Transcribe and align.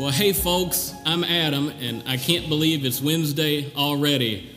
Well, 0.00 0.08
hey, 0.08 0.32
folks, 0.32 0.94
I'm 1.04 1.24
Adam, 1.24 1.68
and 1.78 2.02
I 2.06 2.16
can't 2.16 2.48
believe 2.48 2.86
it's 2.86 3.02
Wednesday 3.02 3.70
already. 3.76 4.50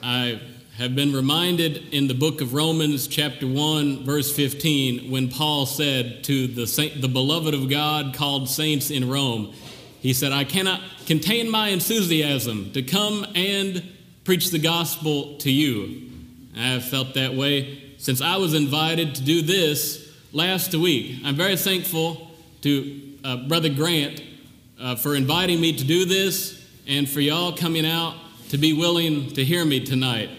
I 0.00 0.40
have 0.76 0.94
been 0.94 1.12
reminded 1.12 1.92
in 1.92 2.06
the 2.06 2.14
book 2.14 2.40
of 2.40 2.54
Romans, 2.54 3.08
chapter 3.08 3.48
1, 3.48 4.04
verse 4.04 4.32
15, 4.32 5.10
when 5.10 5.28
Paul 5.28 5.66
said 5.66 6.22
to 6.22 6.46
the, 6.46 6.68
saint, 6.68 7.00
the 7.00 7.08
beloved 7.08 7.52
of 7.52 7.68
God 7.68 8.14
called 8.14 8.48
saints 8.48 8.92
in 8.92 9.10
Rome, 9.10 9.52
he 9.98 10.12
said, 10.12 10.30
I 10.30 10.44
cannot 10.44 10.80
contain 11.04 11.50
my 11.50 11.70
enthusiasm 11.70 12.70
to 12.74 12.82
come 12.82 13.26
and 13.34 13.82
preach 14.22 14.52
the 14.52 14.60
gospel 14.60 15.36
to 15.38 15.50
you. 15.50 16.12
I 16.56 16.68
have 16.68 16.84
felt 16.84 17.14
that 17.14 17.34
way 17.34 17.94
since 17.98 18.20
I 18.20 18.36
was 18.36 18.54
invited 18.54 19.16
to 19.16 19.24
do 19.24 19.42
this 19.42 20.14
last 20.32 20.72
week. 20.76 21.22
I'm 21.24 21.34
very 21.34 21.56
thankful 21.56 22.30
to 22.62 23.18
uh, 23.24 23.48
Brother 23.48 23.68
Grant 23.68 24.29
uh, 24.80 24.96
for 24.96 25.14
inviting 25.14 25.60
me 25.60 25.76
to 25.76 25.84
do 25.84 26.04
this 26.04 26.66
and 26.86 27.08
for 27.08 27.20
y'all 27.20 27.52
coming 27.52 27.86
out 27.86 28.14
to 28.48 28.58
be 28.58 28.72
willing 28.72 29.32
to 29.34 29.44
hear 29.44 29.64
me 29.64 29.84
tonight. 29.84 30.30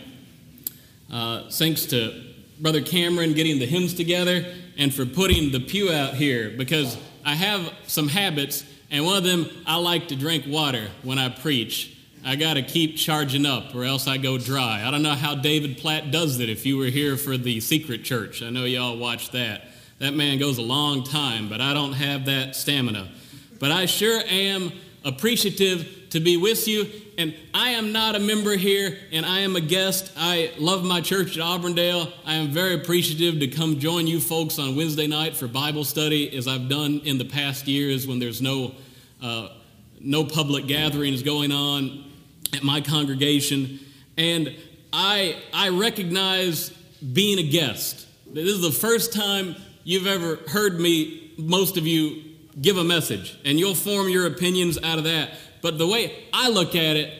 Uh, 1.12 1.50
thanks 1.52 1.86
to 1.86 2.24
Brother 2.60 2.82
Cameron 2.82 3.34
getting 3.34 3.60
the 3.60 3.66
hymns 3.66 3.94
together 3.94 4.46
and 4.78 4.94
for 4.94 5.06
putting 5.06 5.52
the 5.52 5.60
pew 5.60 5.92
out 5.92 6.16
here 6.16 6.54
because 6.58 6.98
I 7.24 7.36
have 7.36 7.72
some 7.86 8.08
habits, 8.08 8.66
and 8.90 9.06
one 9.06 9.18
of 9.18 9.24
them, 9.24 9.48
I 9.68 9.76
like 9.76 10.08
to 10.08 10.16
drink 10.16 10.46
water 10.48 10.90
when 11.04 11.20
I 11.20 11.30
preach. 11.30 11.98
I 12.26 12.36
got 12.36 12.56
to 12.56 12.62
keep 12.62 12.98
charging 12.98 13.46
up 13.46 13.74
or 13.74 13.84
else 13.84 14.08
I 14.08 14.18
go 14.18 14.38
dry. 14.38 14.84
I 14.86 14.92
don't 14.92 15.02
know 15.04 15.16
how 15.16 15.36
David 15.36 15.78
Platt 15.78 16.12
does 16.12 16.40
it 16.40 16.50
if 16.50 16.66
you 16.66 16.78
were 16.78 16.86
here 16.86 17.18
for 17.18 17.38
the 17.38 17.60
secret 17.60 18.04
church. 18.04 18.42
I 18.42 18.50
know 18.50 18.66
y'all 18.66 18.98
watched 18.98 19.32
that. 19.32 19.64
That 20.00 20.14
man 20.14 20.40
goes 20.40 20.58
a 20.58 20.64
long 20.64 21.04
time, 21.04 21.48
but 21.50 21.62
I 21.62 21.74
don't 21.74 21.94
have 21.94 22.26
that 22.26 22.56
stamina. 22.56 23.10
But 23.62 23.72
I 23.72 23.86
sure 23.86 24.20
am 24.28 24.72
appreciative 25.06 26.10
to 26.10 26.20
be 26.20 26.36
with 26.36 26.68
you. 26.68 26.88
And 27.20 27.36
I 27.54 27.72
am 27.72 27.92
not 27.92 28.16
a 28.16 28.20
member 28.20 28.58
here, 28.58 28.98
and 29.12 29.24
I 29.24 29.42
am 29.42 29.56
a 29.56 29.62
guest. 29.62 30.12
I 30.18 30.52
love 30.58 30.84
my 30.84 31.00
church 31.00 31.38
at 31.38 31.44
Auburndale. 31.44 32.12
I 32.26 32.34
am 32.34 32.48
very 32.48 32.74
appreciative 32.74 33.40
to 33.40 33.48
come 33.48 33.80
join 33.80 34.08
you 34.08 34.20
folks 34.20 34.58
on 34.58 34.76
Wednesday 34.76 35.06
night 35.06 35.38
for 35.38 35.48
Bible 35.48 35.84
study, 35.84 36.36
as 36.36 36.48
I've 36.48 36.70
done 36.70 37.02
in 37.04 37.20
the 37.20 37.26
past 37.26 37.68
years 37.68 38.08
when 38.08 38.18
there's 38.18 38.42
no, 38.42 38.74
uh, 39.22 39.50
no 40.00 40.24
public 40.24 40.66
gatherings 40.66 41.22
going 41.22 41.52
on 41.52 42.04
at 42.56 42.64
my 42.64 42.82
congregation. 42.82 43.80
And 44.18 44.56
I, 44.92 45.38
I 45.54 45.70
recognize 45.70 46.72
being 47.14 47.38
a 47.38 47.48
guest. 47.48 48.08
This 48.34 48.50
is 48.50 48.62
the 48.62 48.72
first 48.72 49.14
time 49.14 49.56
you've 49.84 50.08
ever 50.08 50.38
heard 50.48 50.80
me, 50.80 51.34
most 51.38 51.78
of 51.78 51.86
you, 51.86 52.31
give 52.60 52.78
a 52.78 52.84
message, 52.84 53.38
and 53.46 53.60
you'll 53.60 53.76
form 53.76 54.10
your 54.10 54.26
opinions 54.28 54.78
out 54.84 54.98
of 54.98 55.04
that. 55.06 55.32
But 55.62 55.78
the 55.78 55.88
way 55.88 56.26
I 56.34 56.50
look 56.50 56.76
at 56.76 56.98
it, 56.98 57.14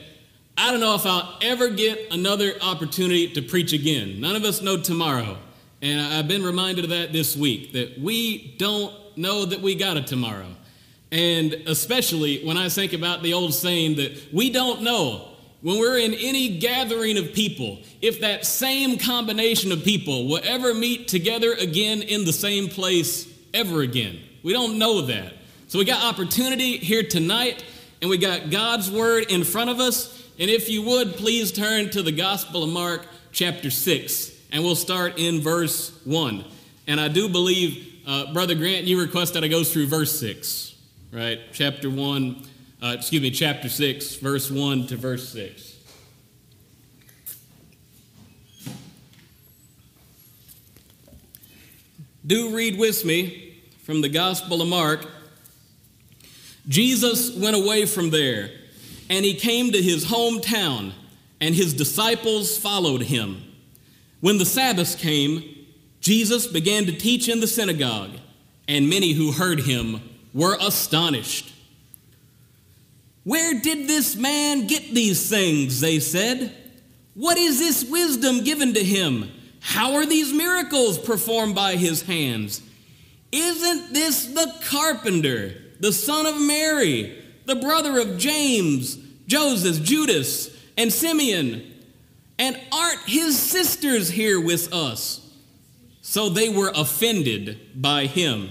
I 0.58 0.70
don't 0.70 0.80
know 0.80 0.94
if 0.94 1.06
I'll 1.06 1.38
ever 1.40 1.68
get 1.68 2.12
another 2.12 2.52
opportunity 2.60 3.32
to 3.34 3.42
preach 3.42 3.72
again. 3.72 4.20
None 4.20 4.36
of 4.36 4.44
us 4.44 4.60
know 4.60 4.80
tomorrow. 4.80 5.38
And 5.80 6.00
I've 6.00 6.28
been 6.28 6.44
reminded 6.44 6.84
of 6.84 6.90
that 6.90 7.12
this 7.12 7.36
week 7.36 7.72
that 7.72 7.98
we 7.98 8.54
don't 8.58 8.94
know 9.16 9.44
that 9.44 9.60
we 9.60 9.74
got 9.74 9.96
a 9.96 10.02
tomorrow. 10.02 10.48
And 11.10 11.52
especially 11.66 12.44
when 12.44 12.56
I 12.56 12.68
think 12.68 12.92
about 12.92 13.22
the 13.22 13.34
old 13.34 13.52
saying 13.52 13.96
that 13.96 14.32
we 14.32 14.50
don't 14.50 14.82
know 14.82 15.28
when 15.60 15.78
we're 15.78 15.98
in 15.98 16.14
any 16.14 16.58
gathering 16.58 17.18
of 17.18 17.32
people 17.32 17.80
if 18.00 18.20
that 18.20 18.46
same 18.46 18.98
combination 18.98 19.72
of 19.72 19.84
people 19.84 20.28
will 20.28 20.40
ever 20.44 20.74
meet 20.74 21.08
together 21.08 21.52
again 21.54 22.02
in 22.02 22.24
the 22.24 22.32
same 22.32 22.68
place 22.68 23.28
ever 23.52 23.82
again. 23.82 24.20
We 24.42 24.52
don't 24.52 24.78
know 24.78 25.02
that. 25.02 25.34
So 25.68 25.78
we 25.78 25.84
got 25.84 26.02
opportunity 26.02 26.76
here 26.76 27.02
tonight, 27.02 27.64
and 28.00 28.10
we 28.10 28.18
got 28.18 28.50
God's 28.50 28.90
word 28.90 29.30
in 29.30 29.44
front 29.44 29.70
of 29.70 29.80
us. 29.80 30.22
And 30.38 30.50
if 30.50 30.68
you 30.68 30.82
would, 30.82 31.14
please 31.14 31.52
turn 31.52 31.90
to 31.90 32.02
the 32.02 32.12
Gospel 32.12 32.64
of 32.64 32.70
Mark, 32.70 33.06
chapter 33.30 33.70
6, 33.70 34.32
and 34.50 34.64
we'll 34.64 34.74
start 34.74 35.18
in 35.18 35.40
verse 35.40 35.98
1. 36.04 36.44
And 36.86 37.00
I 37.00 37.08
do 37.08 37.28
believe, 37.28 38.02
uh, 38.06 38.32
Brother 38.32 38.54
Grant, 38.54 38.84
you 38.86 39.00
request 39.00 39.34
that 39.34 39.44
I 39.44 39.48
go 39.48 39.62
through 39.62 39.86
verse 39.86 40.18
6, 40.18 40.74
right? 41.12 41.38
Chapter 41.52 41.88
1, 41.88 42.42
uh, 42.82 42.94
excuse 42.98 43.22
me, 43.22 43.30
chapter 43.30 43.68
6, 43.68 44.16
verse 44.16 44.50
1 44.50 44.88
to 44.88 44.96
verse 44.96 45.28
6. 45.28 45.76
Do 52.26 52.54
read 52.54 52.78
with 52.78 53.04
me 53.04 53.51
from 53.82 54.00
the 54.00 54.08
Gospel 54.08 54.62
of 54.62 54.68
Mark, 54.68 55.06
Jesus 56.68 57.36
went 57.36 57.56
away 57.56 57.84
from 57.84 58.10
there, 58.10 58.50
and 59.10 59.24
he 59.24 59.34
came 59.34 59.72
to 59.72 59.82
his 59.82 60.04
hometown, 60.04 60.92
and 61.40 61.54
his 61.54 61.74
disciples 61.74 62.56
followed 62.56 63.02
him. 63.02 63.42
When 64.20 64.38
the 64.38 64.46
Sabbath 64.46 64.98
came, 64.98 65.66
Jesus 66.00 66.46
began 66.46 66.86
to 66.86 66.92
teach 66.92 67.28
in 67.28 67.40
the 67.40 67.48
synagogue, 67.48 68.12
and 68.68 68.88
many 68.88 69.12
who 69.12 69.32
heard 69.32 69.60
him 69.60 70.00
were 70.32 70.56
astonished. 70.60 71.52
Where 73.24 73.60
did 73.60 73.88
this 73.88 74.14
man 74.14 74.68
get 74.68 74.94
these 74.94 75.28
things? 75.28 75.80
They 75.80 75.98
said. 75.98 76.54
What 77.14 77.36
is 77.36 77.58
this 77.58 77.84
wisdom 77.84 78.44
given 78.44 78.74
to 78.74 78.82
him? 78.82 79.30
How 79.60 79.94
are 79.94 80.06
these 80.06 80.32
miracles 80.32 80.98
performed 80.98 81.54
by 81.54 81.76
his 81.76 82.02
hands? 82.02 82.62
Isn't 83.32 83.94
this 83.94 84.26
the 84.26 84.54
carpenter, 84.64 85.54
the 85.80 85.92
son 85.92 86.26
of 86.26 86.40
Mary, 86.40 87.18
the 87.46 87.56
brother 87.56 87.98
of 87.98 88.18
James, 88.18 88.96
Joseph, 89.26 89.82
Judas, 89.82 90.54
and 90.76 90.92
Simeon? 90.92 91.72
And 92.38 92.60
aren't 92.70 93.00
his 93.00 93.38
sisters 93.38 94.10
here 94.10 94.40
with 94.40 94.72
us? 94.72 95.30
So 96.02 96.28
they 96.28 96.48
were 96.48 96.72
offended 96.74 97.80
by 97.80 98.06
him. 98.06 98.50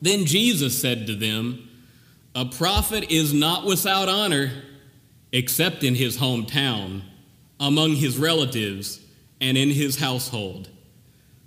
Then 0.00 0.26
Jesus 0.26 0.80
said 0.80 1.06
to 1.06 1.16
them, 1.16 1.68
A 2.34 2.44
prophet 2.44 3.10
is 3.10 3.32
not 3.32 3.64
without 3.64 4.08
honor 4.08 4.50
except 5.32 5.82
in 5.82 5.94
his 5.94 6.18
hometown, 6.18 7.02
among 7.58 7.96
his 7.96 8.18
relatives, 8.18 9.00
and 9.40 9.56
in 9.56 9.70
his 9.70 9.98
household. 9.98 10.68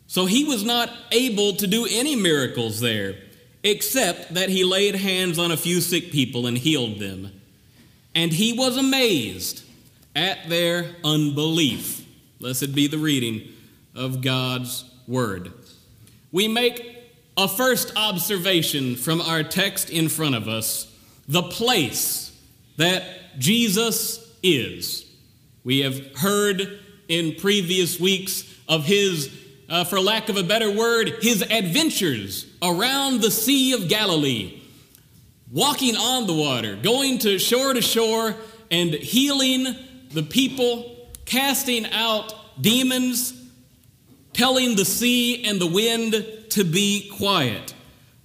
So 0.08 0.26
he 0.26 0.44
was 0.44 0.64
not 0.64 0.92
able 1.12 1.54
to 1.56 1.68
do 1.68 1.88
any 1.90 2.16
miracles 2.16 2.80
there, 2.80 3.16
except 3.64 4.34
that 4.34 4.50
he 4.50 4.64
laid 4.64 4.96
hands 4.96 5.40
on 5.40 5.52
a 5.52 5.58
few 5.58 5.82
sick 5.82 6.12
people 6.12 6.46
and 6.48 6.58
healed 6.58 7.00
them. 7.00 7.32
And 8.14 8.32
he 8.32 8.54
was 8.54 8.78
amazed 8.78 9.64
at 10.16 10.48
their 10.48 10.96
unbelief. 11.04 12.06
Blessed 12.40 12.74
be 12.74 12.88
the 12.88 12.98
reading 12.98 13.42
of 13.94 14.22
God's 14.22 14.86
word. 15.08 15.52
We 16.32 16.48
make 16.48 17.04
a 17.38 17.48
first 17.48 17.92
observation 17.96 18.96
from 18.96 19.22
our 19.22 19.44
text 19.44 19.90
in 19.90 20.10
front 20.10 20.36
of 20.36 20.48
us 20.48 20.92
the 21.28 21.44
place 21.44 22.32
that 22.78 23.40
Jesus 23.40 24.20
is. 24.44 25.06
We 25.64 25.80
have 25.80 26.16
heard 26.18 26.80
in 27.08 27.36
previous 27.36 28.00
weeks 28.00 28.44
of 28.68 28.86
his 28.86 29.30
uh, 29.70 29.84
for 29.84 30.00
lack 30.00 30.30
of 30.30 30.38
a 30.38 30.44
better 30.44 30.72
word, 30.72 31.10
his 31.22 31.42
adventures 31.42 32.46
around 32.62 33.22
the 33.22 33.32
Sea 33.32 33.74
of 33.74 33.88
Galilee, 33.88 34.62
walking 35.52 35.96
on 35.96 36.28
the 36.28 36.34
water, 36.34 36.76
going 36.76 37.20
to 37.20 37.40
shore 37.40 37.74
to 37.74 37.82
shore 37.82 38.36
and 38.72 38.94
healing 38.94 39.76
the 40.12 40.24
people, 40.24 41.10
casting 41.26 41.86
out 41.92 42.34
demons, 42.62 43.34
telling 44.34 44.76
the 44.76 44.86
sea 44.86 45.46
and 45.46 45.60
the 45.60 45.68
wind 45.68 46.14
to 46.50 46.64
be 46.64 47.10
quiet. 47.18 47.74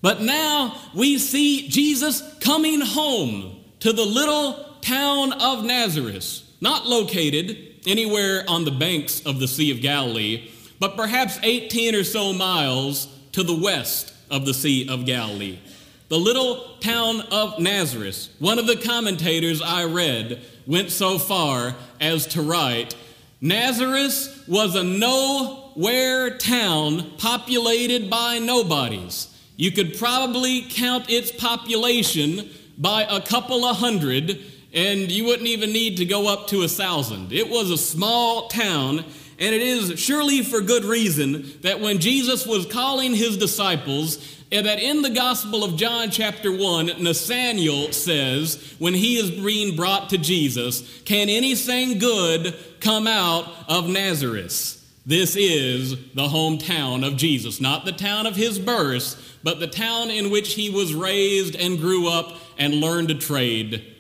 But 0.03 0.21
now 0.21 0.77
we 0.95 1.19
see 1.19 1.69
Jesus 1.69 2.23
coming 2.41 2.81
home 2.81 3.61
to 3.81 3.93
the 3.93 4.05
little 4.05 4.77
town 4.81 5.33
of 5.35 5.65
Nazareth, 5.65 6.43
not 6.61 6.87
located 6.87 7.81
anywhere 7.87 8.45
on 8.49 8.65
the 8.65 8.71
banks 8.71 9.25
of 9.25 9.41
the 9.41 9.49
Sea 9.49 9.71
of 9.71 9.81
Galilee 9.81 10.51
but 10.81 10.97
perhaps 10.97 11.39
18 11.43 11.95
or 11.95 12.03
so 12.03 12.33
miles 12.33 13.07
to 13.33 13.45
the 13.45 13.55
west 13.55 14.13
of 14.31 14.45
the 14.45 14.55
Sea 14.55 14.89
of 14.89 15.07
Galilee. 15.07 15.61
The 16.09 16.19
little 16.19 16.77
town 16.81 17.21
of 17.31 17.61
Nazareth. 17.61 18.29
One 18.41 18.59
of 18.59 18.67
the 18.67 18.77
commentators 18.77 19.63
I 19.63 19.85
read 19.85 20.43
went 20.67 20.91
so 20.91 21.19
far 21.19 21.77
as 22.01 22.27
to 22.29 22.43
write 22.43 22.97
Nazareth 23.41 24.45
was 24.49 24.75
a 24.75 24.83
nowhere 24.83 26.37
town 26.37 27.13
populated 27.17 28.11
by 28.11 28.39
nobodies. 28.39 29.35
You 29.57 29.73
could 29.73 29.99
probably 29.99 30.63
count 30.69 31.09
its 31.09 31.31
population 31.31 32.51
by 32.77 33.07
a 33.09 33.21
couple 33.21 33.65
of 33.65 33.77
hundred, 33.77 34.41
and 34.73 35.11
you 35.11 35.25
wouldn't 35.25 35.49
even 35.49 35.73
need 35.73 35.97
to 35.99 36.05
go 36.05 36.29
up 36.29 36.49
to 36.49 36.63
a 36.63 36.69
thousand. 36.69 37.33
It 37.33 37.49
was 37.49 37.71
a 37.71 37.79
small 37.79 38.49
town, 38.49 39.05
and 39.41 39.55
it 39.55 39.63
is 39.63 39.99
surely 39.99 40.43
for 40.43 40.61
good 40.61 40.85
reason 40.85 41.51
that 41.63 41.81
when 41.81 41.99
Jesus 41.99 42.47
was 42.47 42.67
calling 42.67 43.15
his 43.15 43.39
disciples, 43.39 44.37
and 44.53 44.67
that 44.67 44.81
in 44.81 45.03
the 45.03 45.11
Gospel 45.11 45.65
of 45.65 45.77
John, 45.77 46.11
chapter 46.11 46.51
1, 46.51 47.03
Nathanael 47.03 47.93
says, 47.93 48.75
when 48.79 48.95
he 48.95 49.17
is 49.17 49.31
being 49.31 49.77
brought 49.77 50.11
to 50.11 50.19
Jesus, 50.19 51.01
Can 51.03 51.29
anything 51.29 51.99
good 51.99 52.55
come 52.81 53.07
out 53.07 53.47
of 53.69 53.89
Nazareth? 53.89 54.77
This 55.07 55.37
is 55.37 55.93
the 56.15 56.29
hometown 56.29 57.07
of 57.07 57.17
Jesus, 57.17 57.61
not 57.61 57.85
the 57.85 57.93
town 57.93 58.27
of 58.27 58.37
his 58.37 58.59
birth, 58.59 59.39
but 59.43 59.59
the 59.59 59.67
town 59.67 60.11
in 60.11 60.31
which 60.31 60.55
he 60.55 60.69
was 60.69 60.95
raised 60.95 61.57
and 61.57 61.81
grew 61.81 62.09
up 62.09 62.37
and 62.59 62.75
learned 62.75 63.11
a 63.11 63.15
trade, 63.15 63.97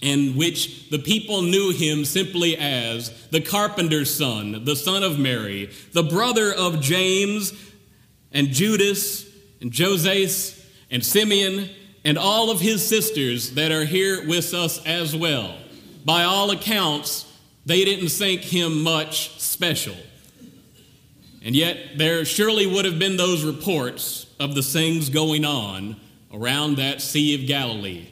in 0.00 0.36
which 0.36 0.90
the 0.90 0.98
people 0.98 1.42
knew 1.42 1.72
him 1.72 2.04
simply 2.04 2.56
as 2.56 3.10
the 3.28 3.40
carpenter's 3.40 4.14
son, 4.14 4.64
the 4.64 4.76
son 4.76 5.02
of 5.02 5.18
Mary, 5.18 5.70
the 5.92 6.02
brother 6.02 6.52
of 6.52 6.80
James 6.80 7.52
and 8.32 8.48
Judas 8.48 9.26
and 9.60 9.72
Joses 9.72 10.64
and 10.90 11.04
Simeon 11.04 11.70
and 12.04 12.18
all 12.18 12.50
of 12.50 12.60
his 12.60 12.86
sisters 12.86 13.52
that 13.54 13.72
are 13.72 13.84
here 13.84 14.26
with 14.26 14.54
us 14.54 14.84
as 14.84 15.16
well. 15.16 15.56
By 16.04 16.22
all 16.22 16.50
accounts, 16.50 17.24
they 17.64 17.84
didn't 17.84 18.10
think 18.10 18.42
him 18.42 18.82
much 18.82 19.40
special. 19.40 19.96
And 21.42 21.56
yet, 21.56 21.96
there 21.96 22.24
surely 22.24 22.66
would 22.66 22.84
have 22.84 22.98
been 22.98 23.16
those 23.16 23.44
reports 23.44 24.26
of 24.38 24.54
the 24.54 24.62
things 24.62 25.08
going 25.08 25.44
on 25.44 25.96
around 26.32 26.76
that 26.76 27.00
Sea 27.00 27.34
of 27.34 27.46
Galilee. 27.46 28.06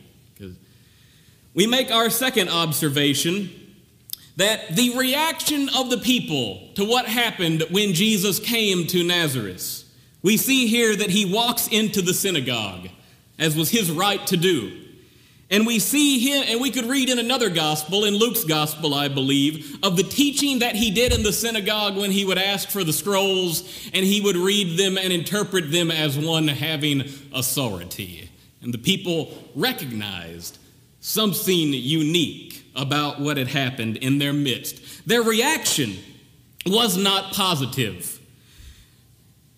We 1.54 1.66
make 1.66 1.90
our 1.90 2.10
second 2.10 2.48
observation 2.48 3.50
that 4.36 4.74
the 4.74 4.96
reaction 4.96 5.68
of 5.76 5.90
the 5.90 5.98
people 5.98 6.68
to 6.74 6.84
what 6.84 7.06
happened 7.06 7.64
when 7.70 7.92
Jesus 7.92 8.40
came 8.40 8.86
to 8.88 9.04
Nazareth 9.04 9.84
we 10.24 10.38
see 10.38 10.68
here 10.68 10.96
that 10.96 11.10
he 11.10 11.26
walks 11.26 11.68
into 11.68 12.00
the 12.00 12.14
synagogue, 12.14 12.88
as 13.38 13.54
was 13.54 13.68
his 13.68 13.90
right 13.90 14.26
to 14.28 14.38
do. 14.38 14.80
And 15.50 15.66
we 15.66 15.78
see 15.78 16.18
him, 16.18 16.44
and 16.48 16.62
we 16.62 16.70
could 16.70 16.86
read 16.86 17.10
in 17.10 17.18
another 17.18 17.50
gospel, 17.50 18.06
in 18.06 18.14
Luke's 18.14 18.42
gospel, 18.42 18.94
I 18.94 19.08
believe, 19.08 19.78
of 19.82 19.98
the 19.98 20.02
teaching 20.02 20.60
that 20.60 20.76
he 20.76 20.90
did 20.90 21.12
in 21.12 21.22
the 21.22 21.32
synagogue 21.32 21.98
when 21.98 22.10
he 22.10 22.24
would 22.24 22.38
ask 22.38 22.70
for 22.70 22.82
the 22.82 22.92
scrolls 22.92 23.68
and 23.92 24.02
he 24.02 24.22
would 24.22 24.36
read 24.36 24.78
them 24.78 24.96
and 24.96 25.12
interpret 25.12 25.70
them 25.70 25.90
as 25.90 26.18
one 26.18 26.48
having 26.48 27.02
authority. 27.34 28.30
And 28.62 28.72
the 28.72 28.78
people 28.78 29.36
recognized 29.54 30.58
something 31.04 31.74
unique 31.74 32.64
about 32.74 33.20
what 33.20 33.36
had 33.36 33.48
happened 33.48 33.98
in 33.98 34.16
their 34.16 34.32
midst. 34.32 35.06
Their 35.06 35.20
reaction 35.20 35.98
was 36.64 36.96
not 36.96 37.34
positive. 37.34 38.18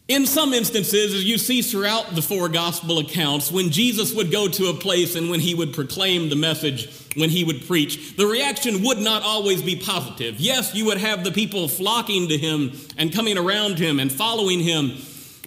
In 0.08 0.26
some 0.26 0.52
instances, 0.52 1.14
as 1.14 1.25
you 1.25 1.38
see 1.38 1.62
throughout 1.62 2.16
the 2.16 2.20
four 2.20 2.48
gospel 2.48 2.98
accounts, 2.98 3.52
when 3.52 3.70
Jesus 3.70 4.12
would 4.12 4.32
go 4.32 4.48
to 4.48 4.70
a 4.70 4.75
place 4.75 5.14
and 5.14 5.31
when 5.31 5.38
he 5.38 5.54
would 5.54 5.72
proclaim 5.72 6.31
the 6.31 6.34
message, 6.34 6.90
when 7.14 7.31
he 7.31 7.44
would 7.44 7.64
preach, 7.64 8.16
the 8.16 8.26
reaction 8.26 8.82
would 8.82 8.98
not 8.98 9.22
always 9.22 9.62
be 9.62 9.76
positive. 9.76 10.40
Yes, 10.40 10.75
you 10.75 10.87
would 10.87 10.98
have 10.98 11.22
the 11.22 11.31
people 11.31 11.69
flocking 11.69 12.26
to 12.26 12.37
him 12.37 12.72
and 12.98 13.14
coming 13.14 13.38
around 13.38 13.78
him 13.78 14.00
and 14.00 14.10
following 14.10 14.58
him, 14.58 14.98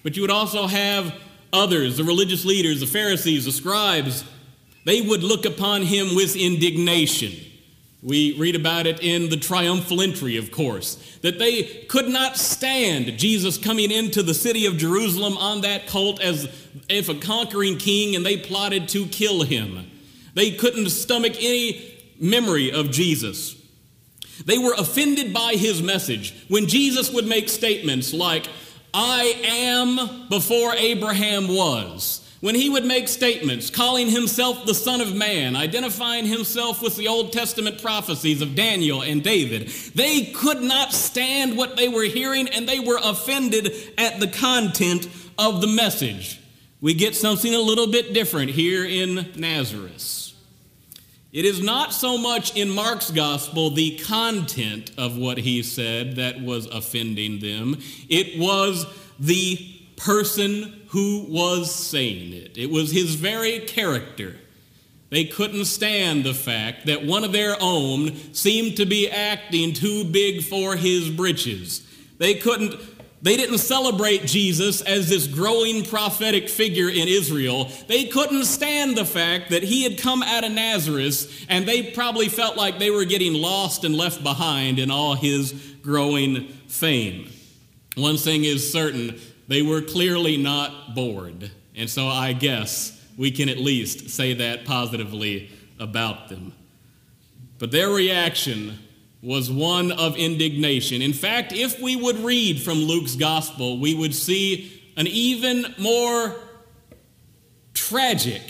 but 0.04 0.16
you 0.16 0.24
would 0.24 0.32
also 0.32 0.66
have 0.66 1.14
others, 1.52 1.98
the 1.98 2.06
religious 2.06 2.46
leaders, 2.46 2.80
the 2.80 2.88
Pharisees, 2.88 3.44
the 3.44 3.52
scribes, 3.52 4.24
they 4.86 5.02
would 5.02 5.24
look 5.24 5.46
upon 5.46 5.84
him 5.84 6.16
with 6.16 6.36
indignation. 6.36 7.34
We 8.02 8.38
read 8.40 8.56
about 8.56 8.88
it 8.88 9.02
in 9.04 9.30
the 9.30 9.38
triumphal 9.38 10.02
entry, 10.02 10.38
of 10.38 10.52
course, 10.52 11.18
that 11.22 11.38
they 11.38 11.64
could 11.90 12.08
not 12.08 12.38
stand 12.38 13.18
Jesus 13.20 13.58
coming 13.58 13.92
into 13.92 14.24
the 14.24 14.34
city 14.34 14.66
of 14.66 14.78
Jerusalem 14.78 15.38
on 15.38 15.62
that 15.62 15.88
colt 15.88 16.22
as 16.22 16.48
if 16.88 17.10
a 17.10 17.16
conquering 17.16 17.78
king, 17.78 18.16
and 18.16 18.26
they 18.26 18.38
plotted 18.38 18.88
to 18.90 19.06
kill 19.08 19.44
him. 19.44 19.92
They 20.34 20.52
couldn't 20.52 20.90
stomach 20.92 21.34
any 21.40 21.94
memory 22.22 22.72
of 22.72 22.90
Jesus. 22.92 23.56
They 24.46 24.58
were 24.58 24.76
offended 24.78 25.34
by 25.34 25.56
his 25.56 25.82
message. 25.82 26.34
When 26.48 26.68
Jesus 26.68 27.12
would 27.12 27.28
make 27.28 27.50
statements 27.50 28.14
like, 28.14 28.48
I 28.94 29.42
am 29.44 30.30
before 30.30 30.74
Abraham 30.76 31.50
was, 31.50 32.26
when 32.42 32.56
he 32.56 32.70
would 32.70 32.86
make 32.86 33.08
statements 33.08 33.70
calling 33.70 34.10
himself 34.10 34.66
the 34.66 34.74
Son 34.74 35.02
of 35.02 35.14
Man, 35.14 35.56
identifying 35.56 36.26
himself 36.26 36.82
with 36.82 36.96
the 36.96 37.08
Old 37.08 37.34
Testament 37.34 37.82
prophecies 37.82 38.42
of 38.42 38.56
Daniel 38.56 39.02
and 39.02 39.24
David, 39.24 39.68
they 39.94 40.26
could 40.26 40.62
not 40.62 40.94
stand 40.94 41.58
what 41.58 41.76
they 41.76 41.90
were 41.90 42.04
hearing 42.04 42.48
and 42.48 42.68
they 42.68 42.80
were 42.80 43.00
offended 43.04 43.74
at 43.98 44.20
the 44.20 44.28
content 44.28 45.08
of 45.38 45.62
the 45.62 45.68
message. 45.68 46.40
We 46.82 46.94
get 46.94 47.16
something 47.16 47.54
a 47.54 47.60
little 47.60 47.88
bit 47.88 48.14
different 48.14 48.52
here 48.52 48.86
in 48.86 49.34
Nazareth. 49.36 50.34
It 51.32 51.46
is 51.46 51.62
not 51.62 51.94
so 51.94 52.18
much 52.18 52.56
in 52.56 52.70
Mark's 52.70 53.12
gospel 53.12 53.70
the 53.70 54.00
content 54.00 54.92
of 54.98 55.16
what 55.18 55.38
he 55.38 55.62
said 55.62 56.16
that 56.16 56.42
was 56.42 56.66
offending 56.66 57.40
them, 57.40 57.78
it 58.08 58.40
was 58.40 58.88
the 59.20 59.79
person 60.00 60.82
who 60.90 61.26
was 61.30 61.74
saying 61.74 62.34
it. 62.34 62.58
It 62.58 62.72
was 62.72 62.92
his 62.92 63.16
very 63.16 63.60
character. 63.60 64.36
They 65.10 65.26
couldn't 65.26 65.66
stand 65.66 66.24
the 66.24 66.34
fact 66.34 66.86
that 66.86 67.06
one 67.06 67.24
of 67.24 67.32
their 67.32 67.56
own 67.60 68.16
seemed 68.34 68.78
to 68.78 68.86
be 68.86 69.10
acting 69.10 69.74
too 69.74 70.06
big 70.06 70.44
for 70.44 70.76
his 70.76 71.10
britches. 71.10 71.86
They 72.18 72.36
couldn't 72.36 72.76
they 73.22 73.36
didn't 73.36 73.58
celebrate 73.58 74.26
Jesus 74.26 74.80
as 74.82 75.10
this 75.10 75.28
growing 75.28 75.84
prophetic 75.84 76.48
figure 76.48 76.88
in 76.88 77.10
Israel. 77.10 77.70
They 77.88 78.06
couldn't 78.06 78.46
stand 78.46 78.98
the 78.98 79.04
fact 79.04 79.50
that 79.50 79.62
he 79.62 79.84
had 79.84 79.98
come 79.98 80.24
out 80.24 80.46
of 80.46 80.54
Nazareth, 80.54 81.46
and 81.50 81.68
they 81.68 81.92
probably 81.92 82.30
felt 82.30 82.56
like 82.56 82.80
they 82.80 82.92
were 82.92 83.04
getting 83.04 83.34
lost 83.34 83.84
and 83.84 83.94
left 83.94 84.24
behind 84.24 84.80
in 84.80 84.90
all 84.90 85.16
his 85.16 85.52
growing 85.82 86.48
fame. 86.68 87.30
One 87.96 88.16
thing 88.16 88.46
is 88.46 88.72
certain 88.72 89.20
they 89.50 89.64
were 89.64 89.82
clearly 89.82 90.38
not 90.38 90.96
bored. 90.96 91.52
And 91.76 91.90
so 91.90 92.08
I 92.08 92.34
guess 92.34 92.96
we 93.18 93.32
can 93.32 93.50
at 93.50 93.58
least 93.58 94.12
say 94.12 94.36
that 94.36 94.64
positively 94.64 95.50
about 95.80 96.30
them. 96.30 96.54
But 97.58 97.72
their 97.72 97.90
reaction 97.90 98.78
was 99.22 99.52
one 99.52 99.92
of 99.92 100.16
indignation. 100.16 101.02
In 101.02 101.14
fact, 101.14 101.52
if 101.52 101.82
we 101.82 101.96
would 101.96 102.18
read 102.20 102.62
from 102.62 102.78
Luke's 102.78 103.16
gospel, 103.16 103.80
we 103.80 103.96
would 103.96 104.14
see 104.14 104.92
an 104.96 105.08
even 105.08 105.66
more 105.80 106.36
tragic 107.74 108.42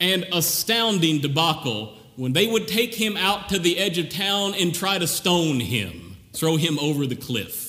and 0.00 0.26
astounding 0.32 1.20
debacle 1.20 1.96
when 2.16 2.32
they 2.32 2.46
would 2.48 2.66
take 2.66 2.92
him 2.92 3.16
out 3.16 3.48
to 3.50 3.58
the 3.58 3.78
edge 3.78 3.98
of 3.98 4.08
town 4.08 4.54
and 4.54 4.74
try 4.74 4.98
to 4.98 5.06
stone 5.06 5.60
him, 5.60 6.16
throw 6.32 6.56
him 6.56 6.78
over 6.80 7.06
the 7.06 7.16
cliff. 7.16 7.63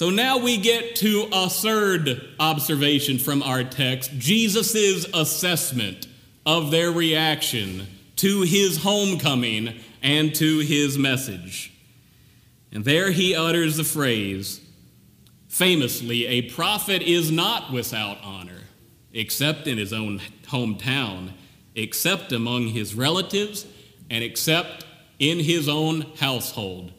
So 0.00 0.08
now 0.08 0.38
we 0.38 0.56
get 0.56 0.96
to 0.96 1.28
a 1.30 1.50
third 1.50 2.26
observation 2.40 3.18
from 3.18 3.42
our 3.42 3.62
text 3.62 4.10
Jesus' 4.16 5.04
assessment 5.12 6.06
of 6.46 6.70
their 6.70 6.90
reaction 6.90 7.86
to 8.16 8.40
his 8.40 8.78
homecoming 8.78 9.78
and 10.02 10.34
to 10.36 10.60
his 10.60 10.96
message. 10.96 11.74
And 12.72 12.82
there 12.82 13.10
he 13.10 13.34
utters 13.34 13.76
the 13.76 13.84
phrase 13.84 14.62
famously, 15.48 16.26
a 16.26 16.48
prophet 16.48 17.02
is 17.02 17.30
not 17.30 17.70
without 17.70 18.16
honor, 18.22 18.62
except 19.12 19.66
in 19.66 19.76
his 19.76 19.92
own 19.92 20.22
hometown, 20.44 21.32
except 21.74 22.32
among 22.32 22.68
his 22.68 22.94
relatives, 22.94 23.66
and 24.08 24.24
except 24.24 24.86
in 25.18 25.40
his 25.40 25.68
own 25.68 26.06
household. 26.18 26.90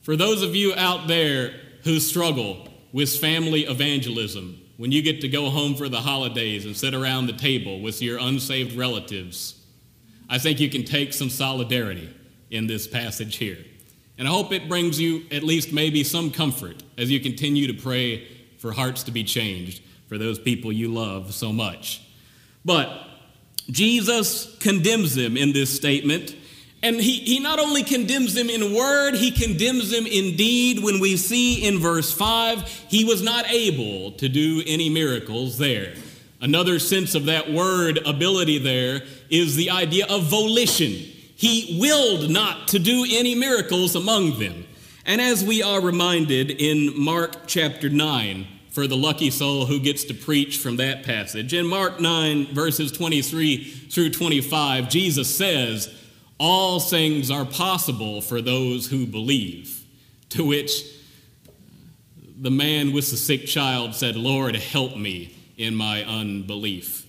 For 0.00 0.16
those 0.16 0.40
of 0.40 0.56
you 0.56 0.74
out 0.74 1.06
there 1.06 1.60
who 1.84 2.00
struggle 2.00 2.68
with 2.92 3.14
family 3.16 3.62
evangelism 3.62 4.60
when 4.76 4.90
you 4.90 5.02
get 5.02 5.20
to 5.20 5.28
go 5.28 5.50
home 5.50 5.74
for 5.74 5.88
the 5.88 6.00
holidays 6.00 6.64
and 6.64 6.76
sit 6.76 6.94
around 6.94 7.26
the 7.26 7.32
table 7.32 7.80
with 7.80 8.02
your 8.02 8.18
unsaved 8.18 8.76
relatives. 8.76 9.60
I 10.28 10.38
think 10.38 10.58
you 10.58 10.68
can 10.68 10.84
take 10.84 11.12
some 11.12 11.30
solidarity 11.30 12.12
in 12.50 12.66
this 12.66 12.86
passage 12.86 13.36
here. 13.36 13.58
And 14.16 14.26
I 14.26 14.30
hope 14.30 14.52
it 14.52 14.68
brings 14.68 15.00
you 15.00 15.24
at 15.30 15.42
least 15.42 15.72
maybe 15.72 16.04
some 16.04 16.30
comfort 16.30 16.82
as 16.96 17.10
you 17.10 17.20
continue 17.20 17.66
to 17.66 17.74
pray 17.74 18.26
for 18.58 18.72
hearts 18.72 19.02
to 19.04 19.10
be 19.10 19.24
changed 19.24 19.82
for 20.08 20.18
those 20.18 20.38
people 20.38 20.72
you 20.72 20.88
love 20.88 21.34
so 21.34 21.52
much. 21.52 22.02
But 22.64 23.06
Jesus 23.70 24.56
condemns 24.58 25.14
them 25.14 25.36
in 25.36 25.52
this 25.52 25.74
statement. 25.74 26.34
And 26.84 27.00
he, 27.00 27.20
he 27.20 27.40
not 27.40 27.58
only 27.58 27.82
condemns 27.82 28.34
them 28.34 28.50
in 28.50 28.74
word, 28.74 29.14
he 29.14 29.30
condemns 29.30 29.88
them 29.88 30.06
in 30.06 30.36
deed. 30.36 30.84
When 30.84 31.00
we 31.00 31.16
see 31.16 31.66
in 31.66 31.78
verse 31.78 32.12
5, 32.12 32.68
he 32.88 33.06
was 33.06 33.22
not 33.22 33.50
able 33.50 34.12
to 34.12 34.28
do 34.28 34.62
any 34.66 34.90
miracles 34.90 35.56
there. 35.56 35.94
Another 36.42 36.78
sense 36.78 37.14
of 37.14 37.24
that 37.24 37.50
word 37.50 38.00
ability 38.04 38.58
there 38.58 39.00
is 39.30 39.56
the 39.56 39.70
idea 39.70 40.04
of 40.10 40.24
volition. 40.24 40.90
He 40.90 41.78
willed 41.80 42.28
not 42.28 42.68
to 42.68 42.78
do 42.78 43.06
any 43.10 43.34
miracles 43.34 43.96
among 43.96 44.38
them. 44.38 44.66
And 45.06 45.22
as 45.22 45.42
we 45.42 45.62
are 45.62 45.80
reminded 45.80 46.50
in 46.50 46.92
Mark 47.02 47.46
chapter 47.46 47.88
9, 47.88 48.46
for 48.68 48.86
the 48.86 48.96
lucky 48.96 49.30
soul 49.30 49.64
who 49.64 49.80
gets 49.80 50.04
to 50.04 50.12
preach 50.12 50.58
from 50.58 50.76
that 50.76 51.02
passage, 51.02 51.54
in 51.54 51.66
Mark 51.66 51.98
9, 51.98 52.52
verses 52.52 52.92
23 52.92 53.64
through 53.88 54.10
25, 54.10 54.90
Jesus 54.90 55.34
says, 55.34 55.88
All 56.38 56.80
things 56.80 57.30
are 57.30 57.44
possible 57.44 58.20
for 58.20 58.42
those 58.42 58.86
who 58.86 59.06
believe. 59.06 59.84
To 60.30 60.44
which 60.44 60.84
the 62.36 62.50
man 62.50 62.92
with 62.92 63.10
the 63.10 63.16
sick 63.16 63.46
child 63.46 63.94
said, 63.94 64.16
Lord, 64.16 64.56
help 64.56 64.96
me 64.96 65.34
in 65.56 65.74
my 65.74 66.02
unbelief. 66.02 67.06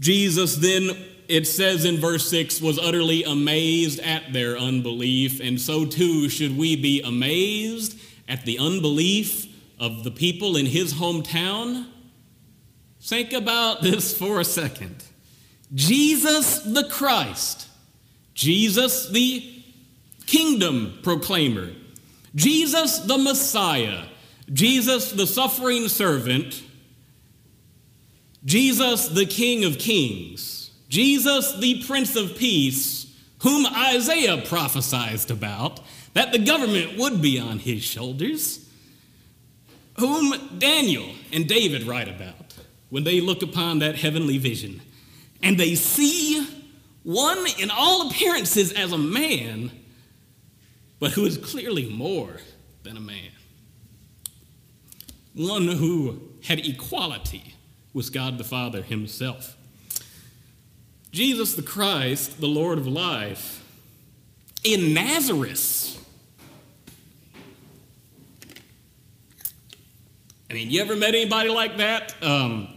Jesus 0.00 0.56
then, 0.56 0.96
it 1.28 1.46
says 1.46 1.84
in 1.84 1.98
verse 1.98 2.28
6, 2.30 2.60
was 2.60 2.78
utterly 2.78 3.24
amazed 3.24 4.00
at 4.00 4.32
their 4.32 4.56
unbelief, 4.56 5.40
and 5.40 5.60
so 5.60 5.84
too 5.84 6.28
should 6.28 6.56
we 6.56 6.76
be 6.76 7.02
amazed 7.02 7.98
at 8.28 8.44
the 8.44 8.58
unbelief 8.58 9.46
of 9.78 10.04
the 10.04 10.10
people 10.10 10.56
in 10.56 10.66
his 10.66 10.94
hometown. 10.94 11.86
Think 13.00 13.32
about 13.32 13.82
this 13.82 14.16
for 14.16 14.40
a 14.40 14.44
second. 14.44 15.04
Jesus 15.74 16.60
the 16.60 16.88
Christ, 16.88 17.68
Jesus 18.34 19.08
the 19.08 19.62
kingdom 20.26 20.98
proclaimer, 21.02 21.70
Jesus 22.34 22.98
the 23.00 23.18
Messiah, 23.18 24.04
Jesus, 24.52 25.12
the 25.12 25.26
suffering 25.26 25.88
servant, 25.88 26.62
Jesus, 28.44 29.08
the 29.08 29.26
King 29.26 29.64
of 29.64 29.78
Kings, 29.78 30.70
Jesus, 30.88 31.58
the 31.58 31.82
Prince 31.84 32.14
of 32.14 32.36
Peace, 32.36 33.12
whom 33.42 33.66
Isaiah 33.66 34.42
prophesied 34.46 35.30
about, 35.30 35.80
that 36.14 36.32
the 36.32 36.38
government 36.38 36.96
would 36.96 37.20
be 37.20 37.40
on 37.40 37.58
his 37.58 37.82
shoulders, 37.82 38.68
whom 39.98 40.58
Daniel 40.58 41.08
and 41.32 41.48
David 41.48 41.82
write 41.84 42.08
about 42.08 42.54
when 42.88 43.04
they 43.04 43.20
look 43.20 43.42
upon 43.42 43.80
that 43.80 43.96
heavenly 43.96 44.38
vision. 44.38 44.80
And 45.42 45.58
they 45.58 45.74
see 45.74 46.46
one 47.02 47.46
in 47.58 47.70
all 47.70 48.08
appearances 48.08 48.72
as 48.72 48.92
a 48.92 48.98
man, 48.98 49.70
but 50.98 51.12
who 51.12 51.24
is 51.24 51.38
clearly 51.38 51.88
more 51.88 52.40
than 52.82 52.96
a 52.96 53.00
man 53.00 53.30
one 55.36 55.68
who 55.68 56.18
had 56.44 56.66
equality 56.66 57.54
with 57.92 58.12
God 58.12 58.38
the 58.38 58.44
Father 58.44 58.82
himself. 58.82 59.54
Jesus 61.12 61.54
the 61.54 61.62
Christ, 61.62 62.40
the 62.40 62.46
Lord 62.46 62.78
of 62.78 62.86
life, 62.86 63.62
in 64.64 64.94
Nazareth. 64.94 65.92
I 70.50 70.54
mean, 70.54 70.70
you 70.70 70.80
ever 70.80 70.96
met 70.96 71.14
anybody 71.14 71.50
like 71.50 71.76
that? 71.78 72.14
Um, 72.22 72.68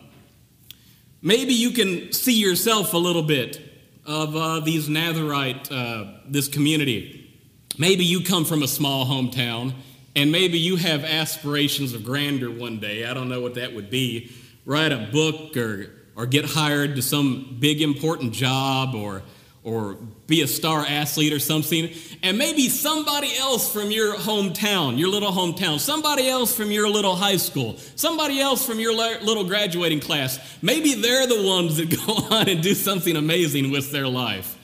maybe 1.22 1.54
you 1.54 1.72
can 1.72 2.12
see 2.12 2.40
yourself 2.40 2.94
a 2.94 2.98
little 2.98 3.24
bit 3.24 3.62
of 4.06 4.36
uh, 4.36 4.60
these 4.60 4.90
Nazarite, 4.90 5.72
uh, 5.72 6.06
this 6.28 6.48
community. 6.48 7.38
Maybe 7.78 8.04
you 8.04 8.24
come 8.24 8.46
from 8.46 8.64
a 8.64 8.68
small 8.68 9.06
hometown 9.06 9.74
and 10.16 10.32
maybe 10.32 10.58
you 10.58 10.76
have 10.76 11.04
aspirations 11.04 11.94
of 11.94 12.04
grandeur 12.04 12.50
one 12.50 12.80
day. 12.80 13.06
I 13.06 13.14
don't 13.14 13.30
know 13.30 13.42
what 13.42 13.56
that 13.56 13.74
would 13.74 13.90
be. 13.90 14.32
Write 14.66 14.92
a 14.92 15.10
book 15.12 15.56
or, 15.56 15.92
or 16.16 16.26
get 16.26 16.46
hired 16.46 16.96
to 16.96 17.02
some 17.02 17.58
big 17.60 17.82
important 17.82 18.34
job 18.34 18.96
or, 18.96 19.22
or 19.64 19.96
be 20.28 20.42
a 20.42 20.48
star 20.48 20.86
athlete 20.86 21.34
or 21.34 21.40
something. 21.40 21.90
And 22.24 22.38
maybe 22.38 22.70
somebody 22.70 23.36
else 23.38 23.72
from 23.72 23.92
your 23.92 24.16
hometown, 24.16 24.98
your 24.98 25.10
little 25.10 25.32
hometown, 25.32 25.80
somebody 25.80 26.30
else 26.30 26.56
from 26.56 26.72
your 26.72 26.90
little 26.90 27.16
high 27.16 27.38
school, 27.38 27.78
somebody 27.96 28.40
else 28.40 28.66
from 28.66 28.80
your 28.80 28.94
little 28.94 29.44
graduating 29.44 30.00
class, 30.00 30.40
maybe 30.62 30.94
they're 30.94 31.28
the 31.28 31.44
ones 31.44 31.78
that 31.78 31.90
go 32.06 32.14
on 32.36 32.50
and 32.50 32.64
do 32.64 32.74
something 32.74 33.16
amazing 33.16 33.72
with 33.72 33.92
their 33.92 34.08
life. 34.08 34.56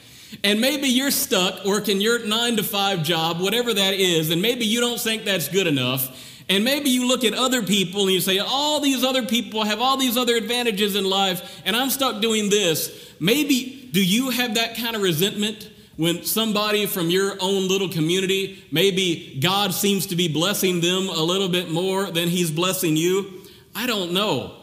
And 0.43 0.59
maybe 0.59 0.87
you're 0.87 1.11
stuck 1.11 1.65
working 1.65 2.01
your 2.01 2.25
nine 2.25 2.57
to 2.57 2.63
five 2.63 3.03
job, 3.03 3.39
whatever 3.39 3.73
that 3.73 3.93
is, 3.93 4.31
and 4.31 4.41
maybe 4.41 4.65
you 4.65 4.81
don't 4.81 4.99
think 4.99 5.23
that's 5.23 5.47
good 5.47 5.67
enough. 5.67 6.21
And 6.47 6.63
maybe 6.63 6.89
you 6.89 7.07
look 7.07 7.23
at 7.23 7.33
other 7.33 7.63
people 7.63 8.03
and 8.03 8.11
you 8.11 8.21
say, 8.21 8.37
all 8.37 8.79
these 8.79 9.03
other 9.03 9.25
people 9.25 9.63
have 9.63 9.81
all 9.81 9.97
these 9.97 10.15
other 10.15 10.35
advantages 10.35 10.95
in 10.95 11.05
life, 11.05 11.61
and 11.65 11.75
I'm 11.75 11.89
stuck 11.89 12.21
doing 12.21 12.49
this. 12.49 13.13
Maybe 13.19 13.84
do 13.95 14.03
you 14.03 14.29
have 14.29 14.55
that 14.55 14.75
kind 14.75 14.93
of 14.93 15.01
resentment 15.01 15.69
when 15.95 16.25
somebody 16.25 16.85
from 16.85 17.09
your 17.09 17.37
own 17.39 17.69
little 17.69 17.87
community, 17.87 18.61
maybe 18.69 19.39
God 19.41 19.73
seems 19.73 20.07
to 20.07 20.17
be 20.17 20.27
blessing 20.27 20.81
them 20.81 21.07
a 21.07 21.21
little 21.21 21.47
bit 21.47 21.71
more 21.71 22.11
than 22.11 22.27
He's 22.27 22.51
blessing 22.51 22.97
you? 22.97 23.43
I 23.73 23.87
don't 23.87 24.11
know. 24.11 24.57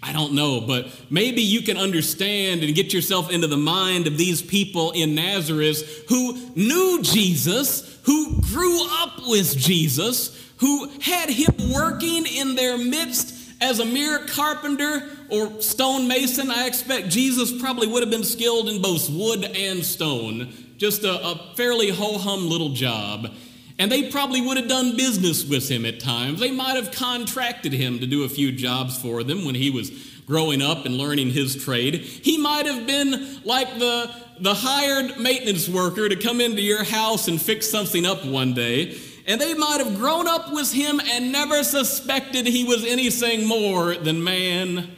I 0.00 0.12
don't 0.12 0.34
know, 0.34 0.60
but 0.60 0.86
maybe 1.10 1.42
you 1.42 1.62
can 1.62 1.76
understand 1.76 2.62
and 2.62 2.72
get 2.72 2.92
yourself 2.92 3.32
into 3.32 3.48
the 3.48 3.56
mind 3.56 4.06
of 4.06 4.16
these 4.16 4.40
people 4.40 4.92
in 4.92 5.16
Nazareth 5.16 6.04
who 6.08 6.38
knew 6.54 7.00
Jesus, 7.02 7.98
who 8.04 8.40
grew 8.42 8.78
up 9.02 9.26
with 9.26 9.56
Jesus, 9.56 10.40
who 10.58 10.88
had 11.00 11.30
him 11.30 11.72
working 11.72 12.26
in 12.26 12.54
their 12.54 12.78
midst 12.78 13.41
as 13.62 13.78
a 13.78 13.84
mere 13.84 14.18
carpenter 14.26 15.08
or 15.30 15.62
stonemason. 15.62 16.50
I 16.50 16.66
expect 16.66 17.08
Jesus 17.08 17.58
probably 17.60 17.86
would 17.86 18.02
have 18.02 18.10
been 18.10 18.24
skilled 18.24 18.68
in 18.68 18.82
both 18.82 19.08
wood 19.08 19.44
and 19.44 19.84
stone, 19.84 20.52
just 20.76 21.04
a, 21.04 21.12
a 21.24 21.54
fairly 21.56 21.90
ho 21.90 22.18
hum 22.18 22.48
little 22.48 22.70
job. 22.70 23.32
And 23.78 23.90
they 23.90 24.10
probably 24.10 24.40
would 24.42 24.58
have 24.58 24.68
done 24.68 24.96
business 24.96 25.48
with 25.48 25.68
him 25.68 25.86
at 25.86 26.00
times. 26.00 26.40
They 26.40 26.50
might 26.50 26.74
have 26.74 26.92
contracted 26.92 27.72
him 27.72 28.00
to 28.00 28.06
do 28.06 28.24
a 28.24 28.28
few 28.28 28.52
jobs 28.52 29.00
for 29.00 29.22
them 29.22 29.44
when 29.44 29.54
he 29.54 29.70
was 29.70 29.90
growing 30.26 30.60
up 30.60 30.84
and 30.84 30.96
learning 30.96 31.30
his 31.30 31.64
trade. 31.64 31.96
He 31.96 32.38
might 32.38 32.66
have 32.66 32.86
been 32.86 33.40
like 33.44 33.78
the, 33.78 34.10
the 34.40 34.54
hired 34.54 35.18
maintenance 35.18 35.68
worker 35.68 36.08
to 36.08 36.16
come 36.16 36.40
into 36.40 36.62
your 36.62 36.84
house 36.84 37.28
and 37.28 37.40
fix 37.40 37.70
something 37.70 38.04
up 38.04 38.24
one 38.24 38.54
day. 38.54 38.96
And 39.26 39.40
they 39.40 39.54
might 39.54 39.78
have 39.78 39.96
grown 39.96 40.26
up 40.26 40.52
with 40.52 40.72
him 40.72 41.00
and 41.00 41.30
never 41.30 41.62
suspected 41.62 42.46
he 42.46 42.64
was 42.64 42.84
anything 42.84 43.46
more 43.46 43.94
than 43.94 44.24
man 44.24 44.90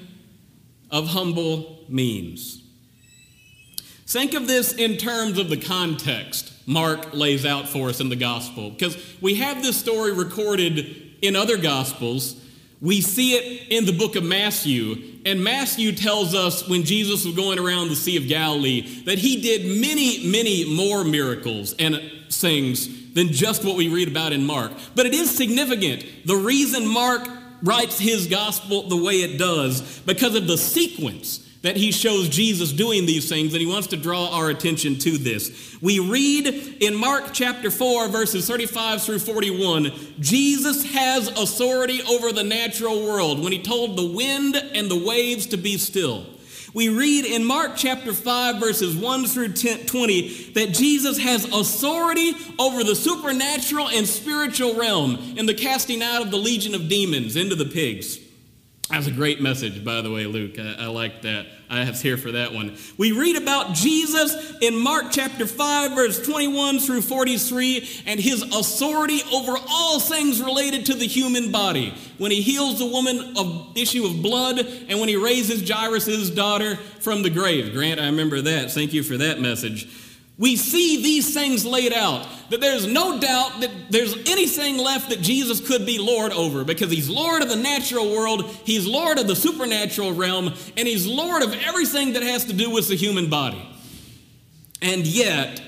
of 0.91 1.09
humble 1.09 1.85
means. 1.89 2.63
Think 4.07 4.35
of 4.35 4.47
this 4.47 4.73
in 4.73 4.97
terms 4.97 5.39
of 5.39 5.49
the 5.49 5.57
context 5.57 6.53
Mark 6.67 7.13
lays 7.13 7.45
out 7.45 7.69
for 7.69 7.89
us 7.89 8.01
in 8.01 8.09
the 8.09 8.17
gospel, 8.17 8.71
because 8.71 8.97
we 9.21 9.35
have 9.35 9.63
this 9.63 9.77
story 9.77 10.13
recorded 10.13 11.15
in 11.21 11.37
other 11.37 11.59
gospels. 11.59 12.41
We 12.81 13.01
see 13.01 13.35
it 13.35 13.69
in 13.71 13.85
the 13.85 13.93
book 13.93 14.17
of 14.17 14.25
Matthew, 14.25 15.21
and 15.27 15.43
Matthew 15.43 15.93
tells 15.93 16.35
us 16.35 16.67
when 16.69 16.85
Jesus 16.85 17.25
was 17.25 17.35
going 17.35 17.59
around 17.59 17.89
the 17.89 17.97
Sea 17.97 18.17
of 18.17 18.29
Galilee 18.29 19.03
that 19.05 19.19
he 19.19 19.41
did 19.41 19.81
many, 19.81 20.27
many 20.27 20.75
more 20.75 21.05
miracles 21.05 21.75
and 21.79 22.01
things 22.31 22.89
than 23.15 23.29
just 23.29 23.65
what 23.65 23.77
we 23.77 23.89
read 23.89 24.09
about 24.09 24.33
in 24.33 24.45
Mark. 24.45 24.73
But 24.95 25.07
it 25.07 25.15
is 25.15 25.35
significant. 25.35 26.05
The 26.27 26.37
reason 26.37 26.87
Mark 26.87 27.27
writes 27.63 27.99
his 27.99 28.27
gospel 28.27 28.89
the 28.89 29.03
way 29.03 29.23
it 29.23 29.39
does 29.39 30.01
because 30.01 30.35
of 30.35 30.47
the 30.47 30.59
sequence 30.59 31.41
that 31.63 31.79
he 31.79 31.93
shows 31.93 32.29
Jesus 32.29 32.73
doing 32.73 33.07
these 33.07 33.27
things, 33.27 33.55
and 33.55 33.61
he 33.61 33.67
wants 33.67 33.87
to 33.87 33.97
draw 33.97 34.29
our 34.39 34.51
attention 34.51 34.99
to 34.99 35.17
this. 35.17 35.75
We 35.81 35.99
read 35.99 36.47
in 36.47 36.95
Mark 36.95 37.31
chapter 37.33 37.71
4, 37.71 38.09
verses 38.09 38.47
35 38.47 39.03
through 39.03 39.21
41, 39.21 39.91
Jesus 40.21 40.85
has 40.93 41.29
authority 41.29 42.03
over 42.03 42.33
the 42.33 42.45
natural 42.45 43.07
world 43.07 43.43
when 43.43 43.51
he 43.51 43.63
told 43.63 43.97
the 43.97 44.05
wind 44.05 44.57
and 44.57 44.91
the 44.91 45.07
waves 45.07 45.47
to 45.47 45.57
be 45.57 45.79
still. 45.79 46.27
We 46.75 46.89
read 46.89 47.25
in 47.25 47.45
Mark 47.45 47.77
chapter 47.77 48.13
5, 48.13 48.57
verses 48.57 48.97
1 48.97 49.27
through 49.27 49.53
10, 49.53 49.87
20, 49.87 50.51
that 50.55 50.75
Jesus 50.75 51.19
has 51.19 51.45
authority 51.45 52.33
over 52.59 52.83
the 52.83 52.97
supernatural 52.97 53.89
and 53.91 54.05
spiritual 54.05 54.75
realm 54.75 55.35
in 55.37 55.47
the 55.47 55.55
casting 55.55 56.03
out 56.03 56.23
of 56.23 56.33
the 56.33 56.37
legion 56.37 56.75
of 56.75 56.89
demons 56.89 57.37
into 57.37 57.55
the 57.55 57.65
pigs. 57.65 58.19
That's 58.95 59.09
a 59.09 59.11
great 59.11 59.41
message, 59.41 59.85
by 59.85 60.03
the 60.03 60.11
way, 60.11 60.25
Luke. 60.27 60.57
I, 60.57 60.85
I 60.85 60.87
like 60.87 61.23
that. 61.23 61.47
I 61.69 61.91
was 61.91 62.01
here 62.01 62.17
for 62.17 62.31
that 62.31 62.53
one. 62.53 62.77
We 62.97 63.11
read 63.11 63.35
about 63.35 63.75
Jesus 63.75 64.53
in 64.61 64.77
Mark 64.79 65.07
chapter 65.11 65.49
5, 65.49 65.97
verse 65.97 66.25
21 66.25 66.79
through 66.79 67.01
43, 67.01 68.03
and 68.07 68.21
his 68.21 68.43
authority 68.43 69.21
over 69.33 69.57
all 69.69 69.99
things 69.99 70.41
related 70.41 70.87
to 70.87 70.95
the 70.95 71.09
human 71.09 71.51
body. 71.51 71.93
When 72.19 72.31
he 72.31 72.41
heals 72.41 72.79
the 72.79 72.87
woman 72.87 73.37
of 73.37 73.77
issue 73.77 74.07
of 74.07 74.23
blood, 74.23 74.61
and 74.61 75.01
when 75.01 75.09
he 75.09 75.17
raises 75.17 75.69
Jairus' 75.69 76.31
daughter 76.31 76.77
from 77.01 77.23
the 77.23 77.31
grave. 77.31 77.73
Grant, 77.73 77.99
I 77.99 78.07
remember 78.07 78.43
that. 78.43 78.71
Thank 78.71 78.93
you 78.93 79.03
for 79.03 79.17
that 79.17 79.41
message 79.41 79.89
we 80.37 80.57
see 80.57 81.01
these 81.01 81.33
things 81.33 81.65
laid 81.65 81.93
out, 81.93 82.27
that 82.51 82.61
there's 82.61 82.87
no 82.87 83.21
doubt 83.21 83.61
that 83.61 83.71
there's 83.91 84.17
anything 84.29 84.79
left 84.79 85.11
that 85.11 85.21
Jesus 85.21 85.67
could 85.67 85.87
be 85.87 85.99
Lord 85.99 86.33
over 86.33 86.65
because 86.65 86.91
he's 86.91 87.09
Lord 87.09 87.43
of 87.43 87.49
the 87.49 87.57
natural 87.57 88.11
world, 88.11 88.45
he's 88.65 88.85
Lord 88.85 89.19
of 89.19 89.29
the 89.29 89.37
supernatural 89.37 90.13
realm, 90.13 90.53
and 90.77 90.89
he's 90.89 91.07
Lord 91.07 91.43
of 91.43 91.53
everything 91.53 92.15
that 92.15 92.25
has 92.25 92.47
to 92.47 92.53
do 92.53 92.71
with 92.71 92.89
the 92.89 92.97
human 92.97 93.31
body. 93.31 93.63
And 94.83 95.07
yet, 95.07 95.63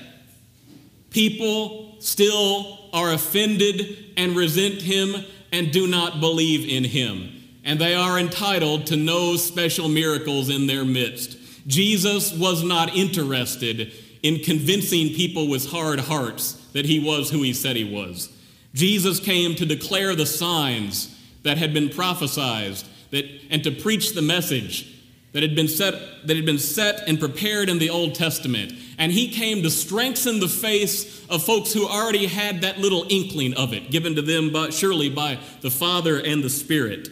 people 1.11 1.95
still 1.99 2.77
are 2.91 3.13
offended 3.13 4.13
and 4.17 4.35
resent 4.35 4.81
him 4.81 5.15
and 5.53 5.71
do 5.71 5.87
not 5.87 6.19
believe 6.19 6.69
in 6.69 6.83
him. 6.83 7.33
And 7.63 7.79
they 7.79 7.95
are 7.95 8.19
entitled 8.19 8.87
to 8.87 8.97
no 8.97 9.37
special 9.37 9.87
miracles 9.87 10.49
in 10.49 10.67
their 10.67 10.83
midst. 10.83 11.37
Jesus 11.67 12.33
was 12.33 12.63
not 12.63 12.95
interested 12.95 13.93
in 14.23 14.39
convincing 14.39 15.13
people 15.13 15.47
with 15.47 15.69
hard 15.69 15.99
hearts 15.99 16.53
that 16.73 16.85
he 16.85 16.99
was 16.99 17.29
who 17.29 17.43
he 17.43 17.53
said 17.53 17.75
he 17.75 17.83
was. 17.83 18.29
Jesus 18.73 19.19
came 19.19 19.55
to 19.55 19.65
declare 19.65 20.15
the 20.15 20.25
signs 20.25 21.15
that 21.43 21.57
had 21.57 21.73
been 21.73 21.89
prophesied 21.89 22.77
that, 23.11 23.25
and 23.49 23.63
to 23.63 23.71
preach 23.71 24.13
the 24.13 24.21
message 24.21 24.93
that 25.33 25.43
had 25.43 25.55
been 25.55 25.67
set 25.67 25.93
that 26.25 26.35
had 26.35 26.45
been 26.45 26.57
set 26.57 27.07
and 27.07 27.19
prepared 27.19 27.69
in 27.69 27.79
the 27.79 27.89
Old 27.89 28.15
Testament. 28.15 28.73
And 28.97 29.11
he 29.11 29.29
came 29.29 29.61
to 29.63 29.69
strengthen 29.69 30.39
the 30.39 30.47
faith 30.47 31.25
of 31.29 31.43
folks 31.43 31.71
who 31.73 31.87
already 31.87 32.25
had 32.25 32.61
that 32.61 32.79
little 32.79 33.05
inkling 33.09 33.53
of 33.53 33.73
it, 33.73 33.91
given 33.91 34.15
to 34.15 34.21
them 34.21 34.51
by, 34.51 34.71
surely 34.71 35.09
by 35.09 35.37
the 35.61 35.69
Father 35.69 36.19
and 36.19 36.43
the 36.43 36.49
Spirit. 36.49 37.09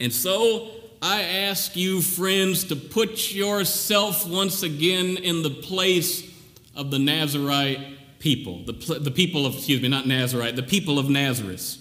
And 0.00 0.12
so 0.12 0.70
I 1.06 1.22
ask 1.22 1.76
you, 1.76 2.02
friends, 2.02 2.64
to 2.64 2.74
put 2.74 3.32
yourself 3.32 4.28
once 4.28 4.64
again 4.64 5.16
in 5.16 5.44
the 5.44 5.50
place 5.50 6.28
of 6.74 6.90
the 6.90 6.98
Nazarite 6.98 7.78
people, 8.18 8.64
the, 8.64 8.72
the 8.98 9.12
people 9.12 9.46
of, 9.46 9.54
excuse 9.54 9.80
me, 9.80 9.86
not 9.86 10.08
Nazarite, 10.08 10.56
the 10.56 10.64
people 10.64 10.98
of 10.98 11.08
Nazareth. 11.08 11.78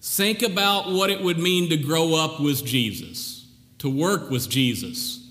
Think 0.00 0.42
about 0.42 0.92
what 0.92 1.10
it 1.10 1.20
would 1.20 1.40
mean 1.40 1.68
to 1.70 1.76
grow 1.76 2.14
up 2.14 2.40
with 2.40 2.64
Jesus, 2.64 3.44
to 3.78 3.90
work 3.90 4.30
with 4.30 4.48
Jesus, 4.48 5.28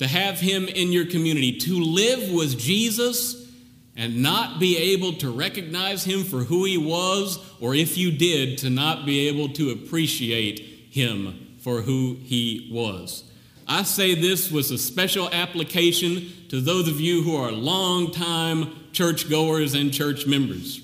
to 0.00 0.08
have 0.08 0.40
him 0.40 0.66
in 0.66 0.90
your 0.90 1.06
community, 1.06 1.58
to 1.58 1.80
live 1.80 2.32
with 2.32 2.58
Jesus 2.58 3.52
and 3.96 4.20
not 4.20 4.58
be 4.58 4.76
able 4.76 5.12
to 5.12 5.30
recognize 5.30 6.02
him 6.02 6.24
for 6.24 6.38
who 6.38 6.64
he 6.64 6.76
was, 6.76 7.38
or 7.60 7.72
if 7.72 7.96
you 7.96 8.10
did, 8.10 8.58
to 8.58 8.70
not 8.70 9.06
be 9.06 9.28
able 9.28 9.50
to 9.50 9.70
appreciate 9.70 10.58
him 10.90 11.41
for 11.62 11.82
who 11.82 12.16
he 12.22 12.68
was. 12.72 13.24
I 13.68 13.84
say 13.84 14.14
this 14.14 14.50
was 14.50 14.70
a 14.70 14.78
special 14.78 15.30
application 15.30 16.30
to 16.48 16.60
those 16.60 16.88
of 16.88 17.00
you 17.00 17.22
who 17.22 17.36
are 17.36 17.52
long-time 17.52 18.72
churchgoers 18.92 19.74
and 19.74 19.92
church 19.92 20.26
members. 20.26 20.80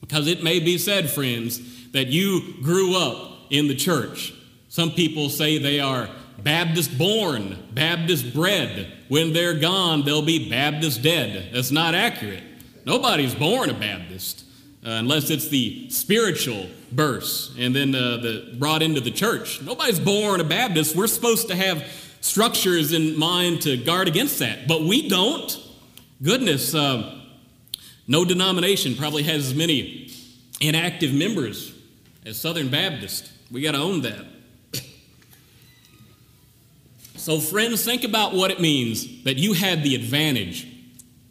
Because 0.00 0.26
it 0.26 0.42
may 0.42 0.58
be 0.58 0.78
said, 0.78 1.10
friends, 1.10 1.60
that 1.92 2.06
you 2.08 2.54
grew 2.62 2.96
up 2.96 3.38
in 3.50 3.68
the 3.68 3.74
church. 3.74 4.32
Some 4.68 4.90
people 4.92 5.28
say 5.28 5.58
they 5.58 5.80
are 5.80 6.08
Baptist 6.38 6.96
born, 6.96 7.58
Baptist 7.72 8.32
bred. 8.32 8.92
When 9.08 9.32
they're 9.32 9.58
gone, 9.58 10.04
they'll 10.04 10.22
be 10.22 10.48
Baptist 10.48 11.02
dead. 11.02 11.50
That's 11.52 11.70
not 11.70 11.94
accurate. 11.94 12.44
Nobody's 12.84 13.34
born 13.34 13.70
a 13.70 13.74
Baptist 13.74 14.44
uh, 14.84 14.90
unless 14.90 15.30
it's 15.30 15.48
the 15.48 15.90
spiritual 15.90 16.68
birth 16.92 17.50
and 17.58 17.74
then 17.74 17.94
uh, 17.94 18.18
the, 18.18 18.56
brought 18.58 18.82
into 18.82 19.00
the 19.00 19.10
church. 19.10 19.60
Nobody's 19.62 20.00
born 20.00 20.40
a 20.40 20.44
Baptist. 20.44 20.96
We're 20.96 21.06
supposed 21.06 21.48
to 21.48 21.56
have 21.56 21.84
structures 22.20 22.92
in 22.92 23.18
mind 23.18 23.62
to 23.62 23.76
guard 23.76 24.08
against 24.08 24.38
that, 24.38 24.68
but 24.68 24.82
we 24.82 25.08
don't. 25.08 25.56
Goodness, 26.22 26.74
uh, 26.74 27.20
no 28.06 28.24
denomination 28.24 28.94
probably 28.96 29.22
has 29.24 29.48
as 29.48 29.54
many 29.54 30.10
inactive 30.60 31.12
members 31.12 31.74
as 32.24 32.40
Southern 32.40 32.68
Baptist. 32.68 33.30
We 33.50 33.62
got 33.62 33.72
to 33.72 33.78
own 33.78 34.02
that. 34.02 34.24
So, 37.16 37.40
friends, 37.40 37.84
think 37.84 38.04
about 38.04 38.32
what 38.32 38.50
it 38.50 38.60
means 38.60 39.24
that 39.24 39.36
you 39.36 39.52
had 39.52 39.82
the 39.82 39.94
advantage 39.94 40.66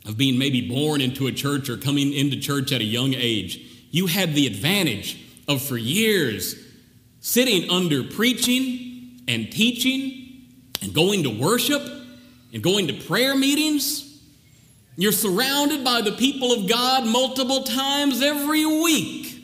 of 0.07 0.17
being 0.17 0.37
maybe 0.37 0.67
born 0.67 1.01
into 1.01 1.27
a 1.27 1.31
church 1.31 1.69
or 1.69 1.77
coming 1.77 2.13
into 2.13 2.39
church 2.39 2.71
at 2.71 2.81
a 2.81 2.85
young 2.85 3.13
age, 3.13 3.59
you 3.91 4.07
had 4.07 4.33
the 4.33 4.47
advantage 4.47 5.21
of 5.47 5.61
for 5.61 5.77
years 5.77 6.55
sitting 7.19 7.69
under 7.69 8.03
preaching 8.03 9.19
and 9.27 9.51
teaching 9.51 10.45
and 10.81 10.93
going 10.93 11.23
to 11.23 11.29
worship 11.29 11.81
and 12.53 12.63
going 12.63 12.87
to 12.87 12.93
prayer 12.93 13.35
meetings. 13.35 14.03
You're 14.95 15.11
surrounded 15.11 15.83
by 15.83 16.01
the 16.01 16.13
people 16.13 16.53
of 16.53 16.69
God 16.69 17.05
multiple 17.05 17.63
times 17.63 18.21
every 18.21 18.65
week. 18.65 19.41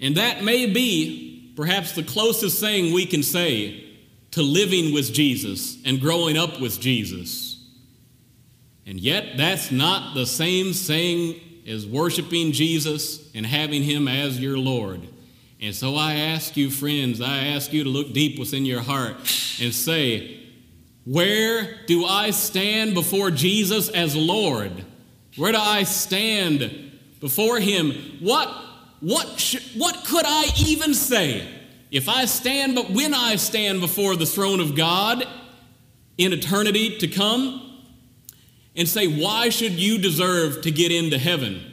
And 0.00 0.16
that 0.16 0.42
may 0.42 0.66
be 0.66 1.52
perhaps 1.54 1.92
the 1.92 2.02
closest 2.02 2.60
thing 2.60 2.92
we 2.92 3.06
can 3.06 3.22
say 3.22 3.84
to 4.32 4.42
living 4.42 4.92
with 4.92 5.12
Jesus 5.12 5.78
and 5.84 6.00
growing 6.00 6.36
up 6.36 6.60
with 6.60 6.80
Jesus. 6.80 7.53
And 8.86 9.00
yet, 9.00 9.36
that's 9.36 9.70
not 9.70 10.14
the 10.14 10.26
same 10.26 10.72
thing 10.72 11.40
as 11.66 11.86
worshiping 11.86 12.52
Jesus 12.52 13.30
and 13.34 13.46
having 13.46 13.82
Him 13.82 14.08
as 14.08 14.38
your 14.38 14.58
Lord. 14.58 15.00
And 15.60 15.74
so 15.74 15.96
I 15.96 16.14
ask 16.14 16.56
you, 16.56 16.70
friends, 16.70 17.20
I 17.20 17.46
ask 17.48 17.72
you 17.72 17.84
to 17.84 17.90
look 17.90 18.12
deep 18.12 18.38
within 18.38 18.66
your 18.66 18.82
heart 18.82 19.14
and 19.60 19.72
say, 19.72 20.40
Where 21.06 21.86
do 21.86 22.04
I 22.04 22.30
stand 22.30 22.92
before 22.92 23.30
Jesus 23.30 23.88
as 23.88 24.14
Lord? 24.14 24.84
Where 25.36 25.52
do 25.52 25.58
I 25.58 25.84
stand 25.84 26.92
before 27.20 27.58
Him? 27.60 27.92
What, 28.20 28.48
what, 29.00 29.40
sh- 29.40 29.74
what 29.76 30.04
could 30.04 30.26
I 30.26 30.50
even 30.66 30.92
say 30.92 31.48
if 31.90 32.08
I 32.08 32.26
stand, 32.26 32.74
but 32.74 32.90
when 32.90 33.14
I 33.14 33.36
stand 33.36 33.80
before 33.80 34.16
the 34.16 34.26
throne 34.26 34.60
of 34.60 34.76
God 34.76 35.26
in 36.18 36.34
eternity 36.34 36.98
to 36.98 37.08
come? 37.08 37.73
And 38.76 38.88
say, 38.88 39.06
Why 39.06 39.48
should 39.48 39.72
you 39.72 39.98
deserve 39.98 40.62
to 40.62 40.70
get 40.70 40.92
into 40.92 41.18
heaven? 41.18 41.72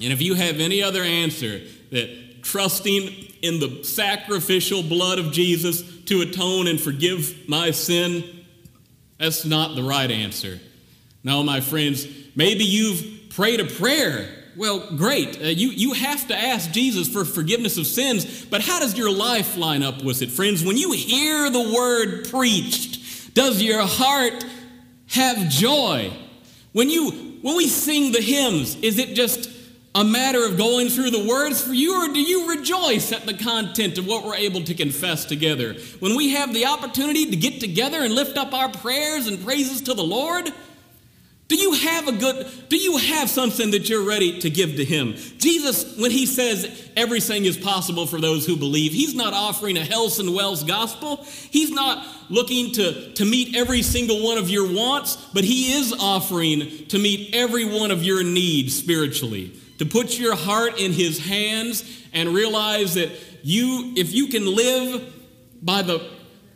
And 0.00 0.12
if 0.12 0.20
you 0.20 0.34
have 0.34 0.60
any 0.60 0.82
other 0.82 1.02
answer 1.02 1.60
that 1.90 2.42
trusting 2.42 3.08
in 3.42 3.60
the 3.60 3.84
sacrificial 3.84 4.82
blood 4.82 5.18
of 5.18 5.32
Jesus 5.32 5.82
to 6.04 6.22
atone 6.22 6.66
and 6.66 6.80
forgive 6.80 7.48
my 7.48 7.70
sin, 7.70 8.44
that's 9.18 9.44
not 9.44 9.76
the 9.76 9.82
right 9.82 10.10
answer. 10.10 10.58
No, 11.22 11.42
my 11.42 11.60
friends, 11.60 12.06
maybe 12.34 12.64
you've 12.64 13.30
prayed 13.30 13.60
a 13.60 13.64
prayer. 13.64 14.28
Well, 14.56 14.96
great. 14.96 15.40
Uh, 15.40 15.46
you, 15.46 15.68
you 15.68 15.92
have 15.92 16.26
to 16.28 16.36
ask 16.36 16.72
Jesus 16.72 17.08
for 17.08 17.24
forgiveness 17.24 17.78
of 17.78 17.86
sins, 17.86 18.44
but 18.44 18.60
how 18.60 18.80
does 18.80 18.98
your 18.98 19.10
life 19.10 19.56
line 19.56 19.82
up 19.82 20.02
with 20.02 20.22
it, 20.22 20.30
friends? 20.30 20.64
When 20.64 20.76
you 20.76 20.92
hear 20.92 21.48
the 21.48 21.72
word 21.74 22.28
preached, 22.28 23.34
does 23.34 23.62
your 23.62 23.82
heart 23.86 24.44
have 25.06 25.48
joy? 25.48 26.12
When 26.72 26.88
you 26.88 27.10
when 27.42 27.56
we 27.56 27.68
sing 27.68 28.12
the 28.12 28.20
hymns, 28.20 28.76
is 28.76 28.98
it 28.98 29.14
just 29.14 29.50
a 29.94 30.04
matter 30.04 30.44
of 30.46 30.56
going 30.56 30.88
through 30.88 31.10
the 31.10 31.26
words 31.26 31.62
for 31.62 31.74
you, 31.74 32.02
or 32.02 32.12
do 32.12 32.20
you 32.20 32.48
rejoice 32.48 33.12
at 33.12 33.26
the 33.26 33.34
content 33.34 33.98
of 33.98 34.06
what 34.06 34.24
we're 34.24 34.36
able 34.36 34.62
to 34.64 34.74
confess 34.74 35.26
together? 35.26 35.74
When 36.00 36.16
we 36.16 36.30
have 36.30 36.54
the 36.54 36.66
opportunity 36.66 37.30
to 37.30 37.36
get 37.36 37.60
together 37.60 37.98
and 38.02 38.14
lift 38.14 38.38
up 38.38 38.54
our 38.54 38.70
prayers 38.70 39.26
and 39.26 39.44
praises 39.44 39.82
to 39.82 39.94
the 39.94 40.04
Lord, 40.04 40.50
do 41.52 41.58
you 41.58 41.74
have 41.74 42.08
a 42.08 42.12
good, 42.12 42.46
do 42.70 42.78
you 42.78 42.96
have 42.96 43.28
something 43.28 43.72
that 43.72 43.86
you're 43.86 44.06
ready 44.06 44.38
to 44.38 44.48
give 44.48 44.76
to 44.76 44.84
Him? 44.86 45.12
Jesus, 45.36 45.98
when 45.98 46.10
He 46.10 46.24
says 46.24 46.90
everything 46.96 47.44
is 47.44 47.58
possible 47.58 48.06
for 48.06 48.18
those 48.18 48.46
who 48.46 48.56
believe, 48.56 48.92
He's 48.92 49.14
not 49.14 49.34
offering 49.34 49.76
a 49.76 49.84
health 49.84 50.18
and 50.18 50.34
wealth 50.34 50.66
gospel. 50.66 51.16
He's 51.50 51.70
not 51.70 52.06
looking 52.30 52.72
to, 52.72 53.12
to 53.12 53.26
meet 53.26 53.54
every 53.54 53.82
single 53.82 54.24
one 54.24 54.38
of 54.38 54.48
your 54.48 54.72
wants, 54.72 55.16
but 55.34 55.44
He 55.44 55.74
is 55.74 55.92
offering 55.92 56.86
to 56.86 56.98
meet 56.98 57.34
every 57.34 57.66
one 57.66 57.90
of 57.90 58.02
your 58.02 58.24
needs 58.24 58.74
spiritually. 58.74 59.52
To 59.76 59.84
put 59.84 60.18
your 60.18 60.34
heart 60.34 60.80
in 60.80 60.92
His 60.92 61.18
hands 61.18 61.84
and 62.14 62.30
realize 62.30 62.94
that 62.94 63.10
you, 63.42 63.92
if 63.94 64.14
you 64.14 64.28
can 64.28 64.46
live 64.46 65.12
by 65.60 65.82
the, 65.82 66.10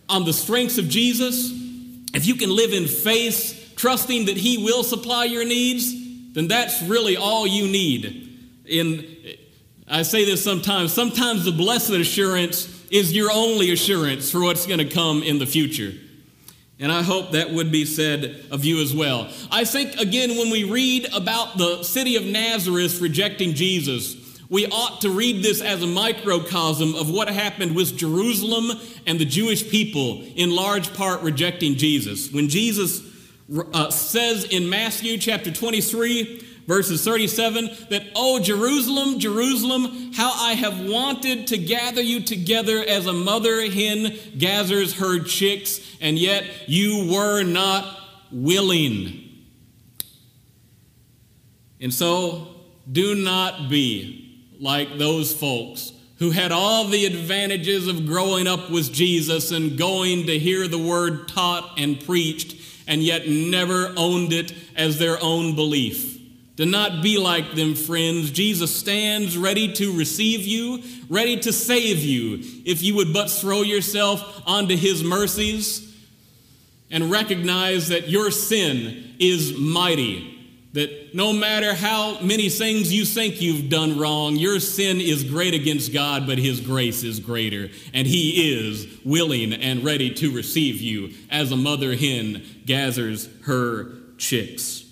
on 0.09 0.25
the 0.25 0.33
strengths 0.33 0.79
of 0.79 0.89
Jesus, 0.89 1.51
if 2.15 2.27
you 2.27 2.37
can 2.37 2.49
live 2.49 2.73
in 2.73 2.87
faith, 2.87 3.56
trusting 3.77 4.27
that 4.27 4.37
He 4.37 4.65
will 4.65 4.83
supply 4.83 5.25
your 5.25 5.45
needs, 5.45 5.93
then 6.35 6.49
that's 6.49 6.83
really 6.83 7.17
all 7.17 7.47
you 7.47 7.69
need. 7.69 8.23
In 8.67 9.17
I 9.89 10.03
say 10.03 10.25
this 10.25 10.43
sometimes, 10.43 10.93
sometimes 10.93 11.45
the 11.45 11.53
blessed 11.53 11.91
assurance 11.91 12.85
is 12.91 13.13
your 13.13 13.31
only 13.31 13.71
assurance 13.71 14.31
for 14.31 14.41
what's 14.41 14.67
going 14.67 14.81
to 14.81 14.89
come 14.89 15.23
in 15.23 15.39
the 15.39 15.47
future. 15.47 15.93
And 16.79 16.93
I 16.93 17.03
hope 17.03 17.33
that 17.33 17.51
would 17.51 17.73
be 17.73 17.85
said 17.85 18.45
of 18.51 18.65
you 18.65 18.83
as 18.83 18.95
well. 18.95 19.31
I 19.51 19.65
think, 19.65 19.97
again, 19.99 20.37
when 20.37 20.51
we 20.51 20.65
read 20.65 21.09
about 21.15 21.57
the 21.57 21.83
city 21.85 22.17
of 22.17 22.25
Nazareth 22.25 23.01
rejecting 23.01 23.55
Jesus, 23.55 24.17
we 24.51 24.67
ought 24.67 25.01
to 25.01 25.11
read 25.11 25.43
this 25.43 25.63
as 25.63 25.83
a 25.83 25.87
microcosm 25.87 26.95
of 26.95 27.09
what 27.09 27.29
happened 27.29 27.75
with 27.75 27.97
Jerusalem 27.97 28.79
and 29.07 29.19
the 29.19 29.25
Jewish 29.25 29.69
people, 29.71 30.23
in 30.35 30.51
large 30.51 30.93
part 30.95 31.23
rejecting 31.23 31.77
Jesus. 31.77 32.31
When 32.31 32.49
Jesus 32.49 33.01
uh, 33.73 33.91
says 33.91 34.45
in 34.45 34.69
Matthew 34.69 35.19
chapter 35.19 35.53
23, 35.53 36.45
verses 36.67 37.05
37 37.05 37.71
that, 37.91 38.03
Oh, 38.15 38.41
Jerusalem, 38.41 39.19
Jerusalem, 39.19 40.13
how 40.15 40.33
I 40.35 40.55
have 40.55 40.81
wanted 40.81 41.47
to 41.49 41.59
gather 41.59 42.03
you 42.03 42.21
together 42.21 42.79
as 42.79 43.07
a 43.07 43.13
mother 43.13 43.71
hen 43.71 44.17
gathers 44.37 44.99
her 44.99 45.23
chicks, 45.23 45.81
and 46.01 46.19
yet 46.19 46.45
you 46.67 47.13
were 47.13 47.43
not 47.43 47.99
willing. 48.33 49.23
And 51.81 51.93
so, 51.93 52.49
do 52.91 53.15
not 53.15 53.69
be 53.69 54.55
like 54.59 54.99
those 54.99 55.35
folks 55.35 55.93
who 56.19 56.31
had 56.31 56.51
all 56.51 56.89
the 56.89 57.05
advantages 57.05 57.89
of 57.89 58.07
growing 58.07 58.47
up 58.47 58.71
with 58.71 58.93
Jesus 58.93 59.51
and 59.51 59.77
going 59.77 60.27
to 60.27 60.39
hear 60.39 60.67
the 60.67 60.79
word 60.79 61.29
taught 61.29 61.79
and 61.79 62.01
preached, 62.01 62.57
and 62.87 63.03
yet 63.03 63.29
never 63.29 63.93
owned 63.97 64.33
it 64.33 64.53
as 64.77 64.99
their 64.99 65.19
own 65.23 65.55
belief. 65.55 66.15
Do 66.57 66.65
not 66.65 67.03
be 67.03 67.19
like 67.19 67.53
them, 67.55 67.75
friends. 67.75 68.31
Jesus 68.31 68.75
stands 68.75 69.37
ready 69.37 69.73
to 69.75 69.97
receive 69.97 70.47
you, 70.47 70.83
ready 71.11 71.39
to 71.41 71.53
save 71.53 71.99
you, 71.99 72.39
if 72.65 72.83
you 72.83 72.97
would 72.97 73.13
but 73.13 73.31
throw 73.31 73.61
yourself 73.61 74.43
onto 74.47 74.75
his 74.75 75.05
mercies 75.05 75.95
and 76.91 77.11
recognize 77.11 77.89
that 77.89 78.09
your 78.09 78.31
sin 78.31 79.15
is 79.19 79.57
mighty. 79.59 80.36
That 80.77 81.15
no 81.15 81.33
matter 81.33 81.73
how 81.73 82.21
many 82.21 82.51
things 82.51 82.93
you 82.93 83.07
think 83.07 83.41
you've 83.41 83.71
done 83.71 83.99
wrong, 83.99 84.37
your 84.37 84.61
sin 84.61 85.01
is 85.01 85.25
great 85.25 85.55
against 85.55 85.91
God, 85.91 86.27
but 86.27 86.37
His 86.37 86.61
grace 86.61 87.03
is 87.03 87.19
greater. 87.19 87.71
And 87.95 88.07
He 88.07 88.53
is 88.53 88.87
willing 89.03 89.55
and 89.55 89.83
ready 89.83 90.11
to 90.11 90.31
receive 90.31 90.83
you 90.83 91.15
as 91.31 91.51
a 91.51 91.57
mother 91.57 91.97
hen 91.97 92.45
gathers 92.67 93.27
her 93.45 93.91
chicks. 94.19 94.85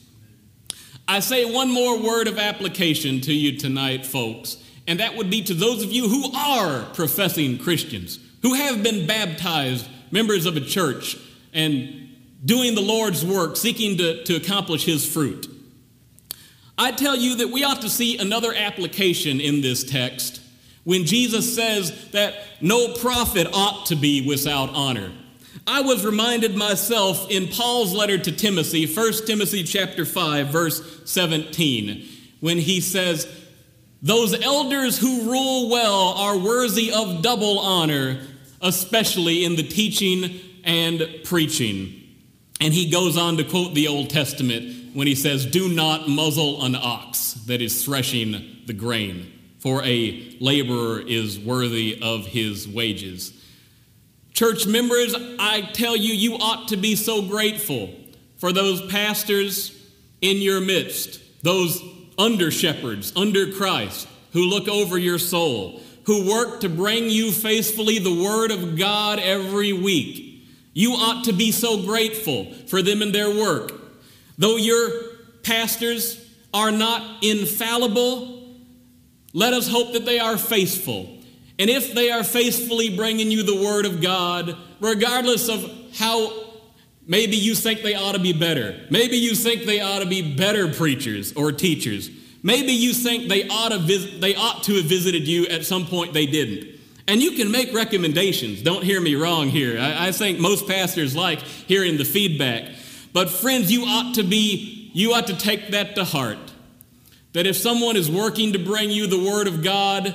I 1.06 1.20
say 1.20 1.44
one 1.44 1.70
more 1.70 2.02
word 2.02 2.28
of 2.28 2.38
application 2.38 3.20
to 3.20 3.34
you 3.34 3.58
tonight, 3.58 4.06
folks, 4.06 4.56
and 4.88 5.00
that 5.00 5.16
would 5.16 5.28
be 5.28 5.42
to 5.42 5.52
those 5.52 5.84
of 5.84 5.92
you 5.92 6.08
who 6.08 6.32
are 6.32 6.84
professing 6.94 7.58
Christians, 7.58 8.18
who 8.40 8.54
have 8.54 8.82
been 8.82 9.06
baptized, 9.06 9.86
members 10.10 10.46
of 10.46 10.56
a 10.56 10.62
church, 10.62 11.18
and 11.52 12.08
doing 12.42 12.74
the 12.74 12.80
Lord's 12.80 13.22
work, 13.22 13.58
seeking 13.58 13.98
to, 13.98 14.24
to 14.24 14.36
accomplish 14.36 14.86
His 14.86 15.06
fruit. 15.06 15.50
I 16.76 16.90
tell 16.92 17.16
you 17.16 17.37
that 17.37 17.50
we 17.50 17.62
ought 17.62 17.82
to 17.82 17.90
see 17.90 18.18
another 18.18 18.52
application 18.54 19.40
in 19.40 19.60
this 19.60 19.84
text 19.84 20.40
when 20.82 21.04
Jesus 21.04 21.54
says 21.54 22.10
that 22.10 22.34
no 22.60 22.94
prophet 22.94 23.46
ought 23.52 23.87
to 23.87 23.96
be 23.96 24.26
without 24.26 24.70
honor. 24.70 25.12
I 25.66 25.80
was 25.80 26.04
reminded 26.04 26.56
myself 26.56 27.30
in 27.30 27.48
Paul's 27.48 27.94
letter 27.94 28.18
to 28.18 28.32
Timothy, 28.32 28.87
1 28.87 29.26
Timothy 29.26 29.62
chapter 29.62 30.04
5 30.04 30.48
verse 30.48 30.82
17, 31.04 32.06
when 32.40 32.58
he 32.58 32.80
says, 32.80 33.26
"Those 34.02 34.34
elders 34.34 34.98
who 34.98 35.22
rule 35.22 35.70
well 35.70 36.08
are 36.08 36.37
worthy 36.37 36.92
of 36.92 37.22
double 37.22 37.60
honor, 37.60 38.20
especially 38.60 39.44
in 39.44 39.56
the 39.56 39.62
teaching 39.62 40.40
and 40.64 41.08
preaching." 41.22 42.00
And 42.60 42.74
he 42.74 42.87
goes 42.90 43.16
on 43.16 43.37
to 43.38 43.44
quote 43.44 43.74
the 43.74 43.88
Old 43.88 44.10
Testament 44.10 44.73
when 44.94 45.07
he 45.07 45.14
says, 45.14 45.44
"Do 45.44 45.68
not 45.68 46.09
muzzle 46.09 46.62
an 46.64 46.74
ox 46.74 47.35
that 47.46 47.61
is 47.61 47.85
threshing 47.85 48.40
the 48.66 48.72
grain, 48.72 49.26
for 49.59 49.85
a 49.85 50.37
laborer 50.40 51.00
is 51.07 51.38
worthy 51.38 51.98
of 52.00 52.28
his 52.28 52.66
wages." 52.66 53.33
Church 54.33 54.66
members, 54.66 55.14
I 55.38 55.61
tell 55.61 55.96
you, 55.96 56.12
you 56.12 56.35
ought 56.35 56.68
to 56.68 56.76
be 56.76 56.96
so 56.96 57.22
grateful 57.22 57.90
for 58.38 58.52
those 58.52 58.80
pastors 58.90 59.70
in 60.20 60.38
your 60.38 60.61
midst, 60.61 61.20
those 61.42 61.80
under 62.18 62.50
shepherds, 62.50 63.12
under 63.14 63.52
Christ, 63.52 64.09
who 64.33 64.46
look 64.46 64.66
over 64.68 64.98
your 64.98 65.18
soul, 65.18 65.80
who 66.04 66.28
work 66.28 66.61
to 66.61 66.68
bring 66.68 67.11
you 67.11 67.30
faithfully 67.30 67.98
the 67.98 68.12
Word 68.12 68.50
of 68.50 68.76
God 68.76 69.18
every 69.20 69.72
week. 69.72 70.42
You 70.72 70.92
ought 70.92 71.24
to 71.24 71.33
be 71.33 71.52
so 71.52 71.83
grateful 71.83 72.52
for 72.66 72.83
them 72.83 73.02
and 73.02 73.14
their 73.14 73.30
work. 73.30 73.83
Though 74.38 74.56
your 74.56 74.90
pastors 75.42 76.20
are 76.52 76.70
not 76.70 77.22
infallible, 77.22 78.54
let 79.32 79.52
us 79.52 79.68
hope 79.68 79.92
that 79.92 80.04
they 80.04 80.18
are 80.18 80.36
faithful 80.36 81.14
and 81.58 81.70
if 81.70 81.94
they 81.94 82.10
are 82.10 82.24
faithfully 82.24 82.96
bringing 82.96 83.30
you 83.30 83.42
the 83.42 83.62
Word 83.62 83.86
of 83.86 84.00
God, 84.02 84.56
regardless 84.80 85.48
of 85.48 85.70
how 85.96 86.32
maybe 87.06 87.36
you 87.36 87.54
think 87.54 87.82
they 87.82 87.94
ought 87.94 88.12
to 88.12 88.18
be 88.18 88.32
better, 88.32 88.80
maybe 88.90 89.16
you 89.16 89.34
think 89.34 89.64
they 89.64 89.80
ought 89.80 90.00
to 90.00 90.06
be 90.06 90.34
better 90.34 90.72
preachers 90.72 91.32
or 91.34 91.52
teachers, 91.52 92.10
maybe 92.42 92.72
you 92.72 92.92
think 92.92 93.28
they 93.28 93.48
ought 93.48 93.70
to, 93.70 93.78
vis- 93.78 94.18
they 94.18 94.34
ought 94.34 94.64
to 94.64 94.74
have 94.74 94.86
visited 94.86 95.28
you 95.28 95.46
at 95.46 95.64
some 95.64 95.86
point 95.86 96.12
they 96.12 96.26
didn't. 96.26 96.72
And 97.06 97.22
you 97.22 97.32
can 97.32 97.50
make 97.50 97.72
recommendations. 97.72 98.62
Don't 98.62 98.82
hear 98.82 99.00
me 99.00 99.14
wrong 99.14 99.48
here. 99.48 99.78
I, 99.78 100.08
I 100.08 100.12
think 100.12 100.40
most 100.40 100.66
pastors 100.66 101.14
like 101.14 101.40
hearing 101.40 101.98
the 101.98 102.04
feedback. 102.04 102.72
But 103.14 103.31
friends, 103.31 103.72
you 103.72 103.85
ought 103.85 104.16
to 104.16 104.22
be, 104.22 104.90
you 104.92 105.14
ought 105.14 105.29
to 105.29 105.37
take 105.37 105.68
that 105.68 105.94
to 105.94 106.05
heart. 106.05 106.53
That 107.33 107.46
if 107.46 107.57
someone 107.57 107.96
is 107.96 108.11
working 108.11 108.53
to 108.53 108.59
bring 108.59 108.90
you 108.90 109.07
the 109.07 109.24
Word 109.24 109.46
of 109.46 109.62
God, 109.62 110.12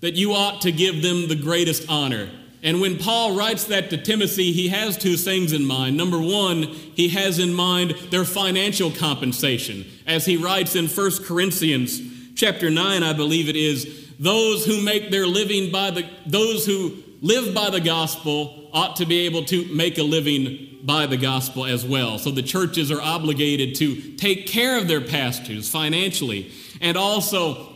that 0.00 0.14
you 0.14 0.32
ought 0.32 0.60
to 0.62 0.72
give 0.72 1.00
them 1.00 1.28
the 1.28 1.36
greatest 1.36 1.88
honor. 1.88 2.28
And 2.62 2.80
when 2.80 2.98
Paul 2.98 3.36
writes 3.36 3.64
that 3.66 3.88
to 3.90 3.96
Timothy, 3.96 4.52
he 4.52 4.68
has 4.68 4.98
two 4.98 5.16
things 5.16 5.52
in 5.52 5.64
mind. 5.64 5.96
Number 5.96 6.20
one, 6.20 6.62
he 6.64 7.08
has 7.10 7.38
in 7.38 7.54
mind 7.54 7.92
their 8.10 8.24
financial 8.24 8.90
compensation. 8.90 9.86
As 10.06 10.26
he 10.26 10.36
writes 10.36 10.74
in 10.74 10.88
1 10.88 11.24
Corinthians 11.24 12.00
chapter 12.34 12.68
9, 12.68 13.02
I 13.02 13.12
believe 13.12 13.48
it 13.48 13.56
is, 13.56 14.08
those 14.18 14.66
who 14.66 14.82
make 14.82 15.10
their 15.10 15.26
living 15.26 15.70
by 15.70 15.90
the 15.90 16.06
those 16.26 16.66
who 16.66 17.02
live 17.20 17.54
by 17.54 17.70
the 17.70 17.80
gospel 17.80 18.70
ought 18.72 18.96
to 18.96 19.06
be 19.06 19.26
able 19.26 19.44
to 19.44 19.64
make 19.74 19.98
a 19.98 20.02
living 20.02 20.78
by 20.82 21.06
the 21.06 21.16
gospel 21.16 21.66
as 21.66 21.84
well. 21.84 22.18
So 22.18 22.30
the 22.30 22.42
churches 22.42 22.90
are 22.90 23.00
obligated 23.00 23.74
to 23.76 24.12
take 24.16 24.46
care 24.46 24.78
of 24.78 24.88
their 24.88 25.00
pastors 25.00 25.68
financially 25.68 26.50
and 26.80 26.96
also 26.96 27.70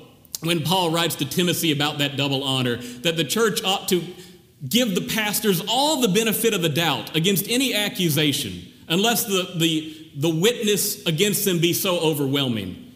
when 0.45 0.63
Paul 0.63 0.91
writes 0.91 1.17
to 1.17 1.25
Timothy 1.25 1.73
about 1.73 1.99
that 1.99 2.17
double 2.17 2.45
honor, 2.45 2.77
that 2.77 3.17
the 3.17 3.25
church 3.25 3.63
ought 3.65 3.89
to 3.89 4.03
give 4.69 4.95
the 4.95 5.07
pastors 5.15 5.63
all 5.69 6.01
the 6.01 6.09
benefit 6.09 6.55
of 6.55 6.63
the 6.63 6.69
doubt 6.69 7.17
against 7.17 7.49
any 7.49 7.75
accusation, 7.75 8.63
unless 8.89 9.25
the, 9.25 9.55
the, 9.57 10.11
the 10.17 10.29
witness 10.29 11.05
against 11.07 11.45
them 11.45 11.61
be 11.61 11.73
so 11.73 11.99
overwhelming. 11.99 12.93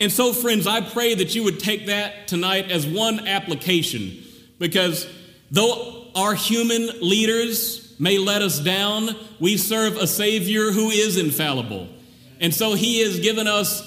And 0.00 0.12
so, 0.12 0.32
friends, 0.32 0.66
I 0.66 0.80
pray 0.80 1.14
that 1.14 1.34
you 1.34 1.44
would 1.44 1.58
take 1.58 1.86
that 1.86 2.28
tonight 2.28 2.70
as 2.70 2.86
one 2.86 3.26
application, 3.26 4.24
because 4.58 5.06
though 5.50 6.06
our 6.14 6.34
human 6.34 6.88
leaders 7.00 7.94
may 7.98 8.18
let 8.18 8.42
us 8.42 8.58
down, 8.60 9.10
we 9.40 9.56
serve 9.56 9.96
a 9.96 10.06
Savior 10.06 10.70
who 10.70 10.90
is 10.90 11.16
infallible. 11.16 11.88
And 12.40 12.54
so, 12.54 12.74
He 12.74 13.00
has 13.00 13.20
given 13.20 13.46
us 13.46 13.82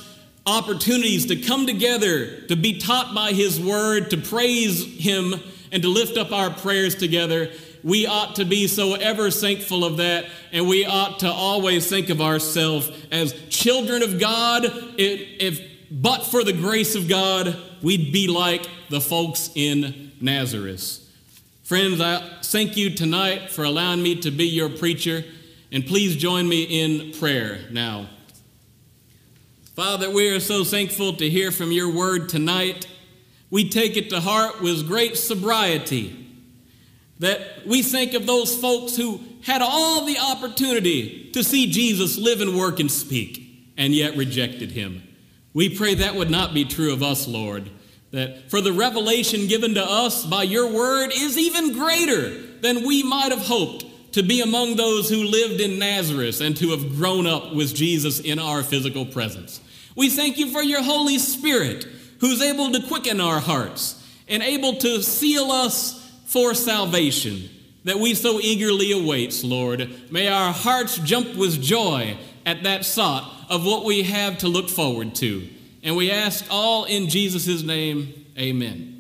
opportunities 0.46 1.28
to 1.28 1.36
come 1.38 1.66
together, 1.66 2.42
to 2.48 2.56
be 2.56 2.80
taught 2.80 3.14
by 3.14 3.32
His 3.32 3.60
Word, 3.60 4.10
to 4.10 4.18
praise 4.18 4.86
Him, 4.86 5.36
and 5.72 5.84
to 5.84 5.90
lift 5.90 6.18
up 6.18 6.32
our 6.32 6.50
prayers 6.50 6.96
together. 6.96 7.52
We 7.84 8.06
ought 8.06 8.36
to 8.36 8.46
be 8.46 8.68
so 8.68 8.94
ever 8.94 9.32
thankful 9.32 9.84
of 9.86 9.98
that, 9.98 10.26
and 10.52 10.68
we 10.68 10.86
ought 10.86 11.20
to 11.20 11.32
always 11.32 11.90
think 11.90 12.10
of 12.10 12.22
ourselves 12.22 12.92
as 13.12 13.34
children 13.50 14.04
of 14.04 14.20
God. 14.20 14.66
If, 14.66 15.22
if 15.40 15.72
but 15.90 16.26
for 16.26 16.44
the 16.44 16.54
grace 16.54 16.96
of 16.96 17.10
God, 17.10 17.58
we'd 17.82 18.14
be 18.14 18.28
like 18.28 18.70
the 18.90 19.02
folks 19.02 19.50
in 19.56 20.12
Nazareth. 20.22 21.00
Friends, 21.72 22.02
I 22.02 22.22
thank 22.44 22.76
you 22.76 22.90
tonight 22.90 23.50
for 23.50 23.64
allowing 23.64 24.04
me 24.04 24.18
to 24.24 24.30
be 24.30 24.44
your 24.46 24.68
preacher, 24.68 25.24
and 25.72 25.88
please 25.88 26.18
join 26.18 26.50
me 26.50 26.64
in 26.64 27.14
prayer 27.14 27.60
now. 27.72 28.10
Father, 29.74 30.12
we 30.12 30.36
are 30.36 30.42
so 30.42 30.66
thankful 30.66 31.14
to 31.14 31.30
hear 31.30 31.50
from 31.50 31.72
your 31.72 31.90
word 31.90 32.28
tonight. 32.28 32.88
We 33.50 33.70
take 33.70 33.96
it 33.96 34.10
to 34.10 34.20
heart 34.20 34.62
with 34.62 34.86
great 34.86 35.16
sobriety 35.16 36.14
that 37.20 37.66
we 37.66 37.82
think 37.84 38.16
of 38.16 38.26
those 38.26 38.54
folks 38.54 38.98
who 38.98 39.22
had 39.46 39.62
all 39.62 40.04
the 40.04 40.20
opportunity 40.20 41.32
to 41.32 41.42
see 41.42 41.72
Jesus 41.72 42.18
live 42.18 42.42
and 42.42 42.58
work 42.58 42.82
and 42.82 42.92
speak, 42.92 43.72
and 43.78 43.96
yet 43.96 44.18
rejected 44.18 44.74
him. 44.74 45.04
We 45.54 45.74
pray 45.74 45.96
that 45.96 46.16
would 46.16 46.30
not 46.30 46.54
be 46.54 46.66
true 46.66 46.92
of 46.92 47.02
us, 47.02 47.30
Lord. 47.30 47.70
That 48.12 48.50
for 48.50 48.62
the 48.62 48.74
revelation 48.74 49.48
given 49.48 49.76
to 49.76 49.84
us 49.84 50.26
by 50.26 50.44
your 50.44 50.72
word 50.72 51.12
is 51.14 51.38
even 51.38 51.74
greater 51.74 52.30
than 52.62 52.86
we 52.86 53.04
might 53.04 53.32
have 53.32 53.46
hoped 53.46 53.86
to 54.14 54.24
be 54.24 54.42
among 54.42 54.76
those 54.76 55.10
who 55.10 55.24
lived 55.24 55.62
in 55.62 55.80
Nazareth 55.80 56.42
and 56.42 56.56
to 56.58 56.72
have 56.72 56.96
grown 56.96 57.26
up 57.26 57.56
with 57.56 57.74
Jesus 57.74 58.20
in 58.20 58.40
our 58.40 58.62
physical 58.62 59.06
presence. 59.06 59.62
We 59.96 60.10
thank 60.10 60.38
you 60.38 60.52
for 60.52 60.62
your 60.62 60.84
Holy 60.84 61.18
Spirit 61.18 61.86
who's 62.20 62.42
able 62.42 62.72
to 62.72 62.88
quicken 62.88 63.22
our 63.22 63.40
hearts 63.40 63.98
and 64.28 64.44
able 64.44 64.76
to 64.78 65.02
seal 65.02 65.52
us 65.52 65.98
for 66.26 66.54
salvation 66.54 67.50
that 67.84 67.98
we 67.98 68.14
so 68.14 68.40
eagerly 68.40 68.92
awaits, 68.92 69.44
Lord. 69.44 69.90
May 70.12 70.28
our 70.28 70.54
hearts 70.54 70.98
jump 71.00 71.36
with 71.36 71.62
joy 71.62 72.18
at 72.46 72.64
that 72.64 72.86
thought 72.86 73.30
of 73.50 73.66
what 73.66 73.86
we 73.86 74.04
have 74.04 74.38
to 74.40 74.48
look 74.48 74.70
forward 74.70 75.16
to. 75.16 75.48
And 75.84 75.96
we 75.96 76.12
ask 76.12 76.46
all 76.50 76.86
in 76.86 77.10
Jesus' 77.10 77.64
name, 77.64 78.26
amen. 78.38 78.91